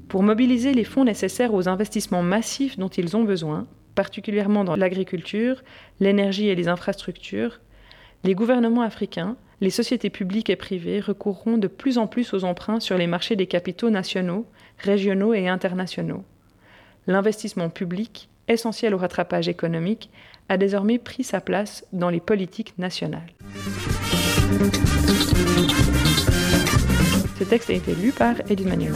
Pour 0.08 0.22
mobiliser 0.22 0.72
les 0.72 0.85
fonds 0.85 1.04
nécessaires 1.04 1.54
aux 1.54 1.68
investissements 1.68 2.22
massifs 2.22 2.78
dont 2.78 2.88
ils 2.88 3.16
ont 3.16 3.24
besoin, 3.24 3.66
particulièrement 3.94 4.64
dans 4.64 4.76
l'agriculture, 4.76 5.62
l'énergie 6.00 6.48
et 6.48 6.54
les 6.54 6.68
infrastructures, 6.68 7.61
les 8.24 8.35
gouvernements 8.35 8.82
africains 8.82 9.37
les 9.62 9.70
sociétés 9.70 10.11
publiques 10.11 10.50
et 10.50 10.56
privées 10.56 10.98
recourront 10.98 11.56
de 11.56 11.68
plus 11.68 11.96
en 11.96 12.08
plus 12.08 12.35
aux 12.35 12.42
emprunts 12.42 12.80
sur 12.80 12.98
les 12.98 13.06
marchés 13.06 13.37
des 13.37 13.46
capitaux 13.46 13.90
nationaux, 13.90 14.44
régionaux 14.76 15.35
et 15.35 15.46
internationaux. 15.46 16.24
L'investissement 17.06 17.70
public, 17.70 18.28
essentiel 18.48 18.92
au 18.92 18.98
rattrapage 18.98 19.48
économique, 19.48 20.11
a 20.48 20.57
désormais 20.57 20.98
pris 20.98 21.24
sa 21.24 21.40
place 21.40 21.85
dans 21.92 22.11
les 22.11 22.20
politiques 22.20 22.74
nationales. 22.78 23.33
Ce 27.38 27.44
texte 27.44 27.70
a 27.70 27.74
été 27.74 27.94
lu 27.94 28.12
par 28.12 28.37
Edith 28.48 28.66
Manuel. 28.66 28.92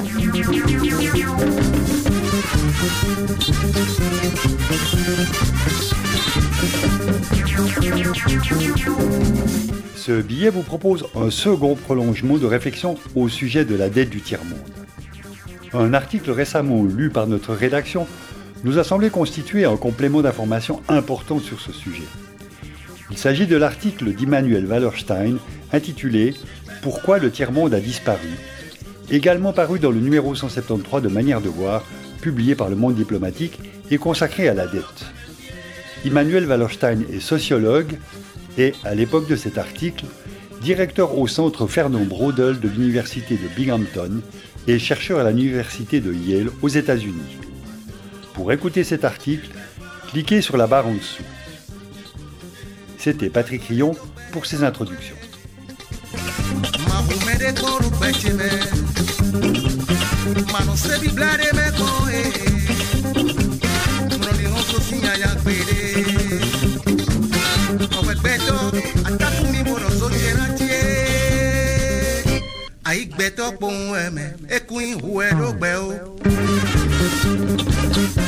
Ce 9.96 10.20
billet 10.22 10.50
vous 10.50 10.62
propose 10.62 11.06
un 11.16 11.30
second 11.30 11.74
prolongement 11.74 12.38
de 12.38 12.46
réflexion 12.46 12.96
au 13.14 13.28
sujet 13.28 13.64
de 13.64 13.74
la 13.74 13.88
dette 13.88 14.11
du 14.11 14.20
tiers-monde. 14.20 14.59
Un 15.72 15.94
article 15.94 16.30
récemment 16.30 16.85
lu 16.85 17.11
par 17.11 17.26
notre 17.26 17.52
rédaction 17.52 18.06
nous 18.64 18.78
a 18.78 18.84
semblé 18.84 19.10
constituer 19.10 19.64
un 19.64 19.76
complément 19.76 20.22
d'information 20.22 20.82
important 20.88 21.38
sur 21.38 21.60
ce 21.60 21.72
sujet. 21.72 22.06
Il 23.10 23.18
s'agit 23.18 23.46
de 23.46 23.56
l'article 23.56 24.12
d'Immanuel 24.12 24.66
Wallerstein 24.66 25.36
intitulé 25.72 26.34
Pourquoi 26.82 27.18
le 27.18 27.30
tiers-monde 27.30 27.74
a 27.74 27.80
disparu, 27.80 28.28
également 29.10 29.52
paru 29.52 29.78
dans 29.78 29.90
le 29.90 30.00
numéro 30.00 30.34
173 30.34 31.02
de 31.02 31.08
Manière 31.08 31.40
de 31.40 31.48
voir, 31.48 31.84
publié 32.20 32.54
par 32.54 32.68
le 32.68 32.76
Monde 32.76 32.94
diplomatique 32.94 33.60
et 33.90 33.98
consacré 33.98 34.48
à 34.48 34.54
la 34.54 34.66
dette. 34.66 35.06
Immanuel 36.04 36.46
Wallerstein 36.46 37.02
est 37.12 37.20
sociologue, 37.20 37.98
et, 38.58 38.72
à 38.84 38.94
l'époque 38.94 39.28
de 39.28 39.36
cet 39.36 39.58
article, 39.58 40.06
directeur 40.62 41.18
au 41.18 41.26
centre 41.26 41.66
Fernand 41.66 42.04
Braudel 42.04 42.58
de 42.58 42.68
l'université 42.68 43.36
de 43.36 43.48
Binghamton 43.56 44.22
et 44.66 44.78
chercheur 44.78 45.20
à 45.20 45.30
l'université 45.30 46.00
de 46.00 46.12
Yale 46.12 46.50
aux 46.62 46.68
États-Unis. 46.68 47.38
Pour 48.37 48.53
écouter 48.53 48.85
cet 48.85 49.07
article, 49.07 49.49
cliquez 50.09 50.42
sur 50.42 50.59
la 50.59 50.66
barre 50.66 50.87
en 50.87 50.92
dessous. 50.92 51.22
C'était 52.99 53.31
Patrick 53.31 53.64
Rion 53.64 53.96
pour 54.31 54.44
ses 54.44 54.62
introductions. 54.62 55.16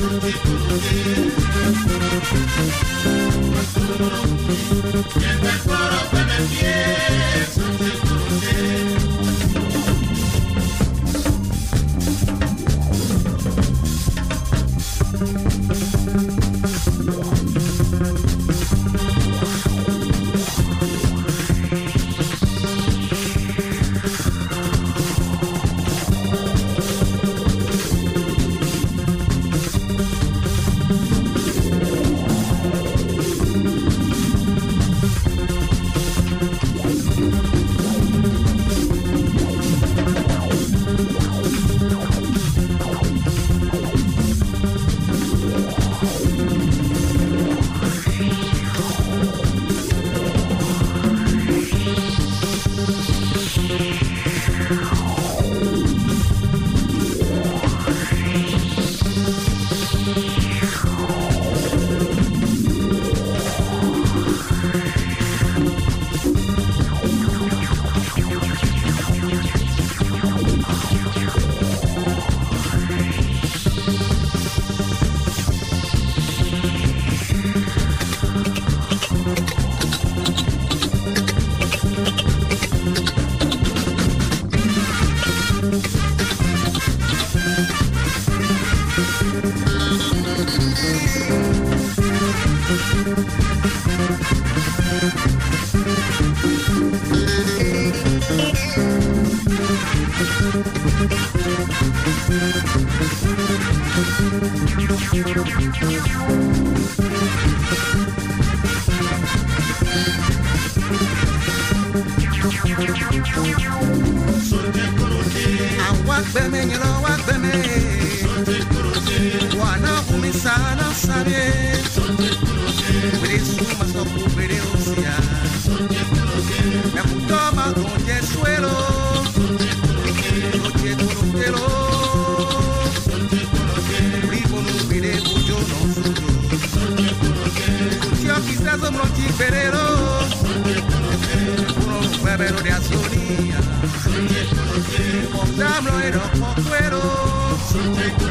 Thank 0.00 0.28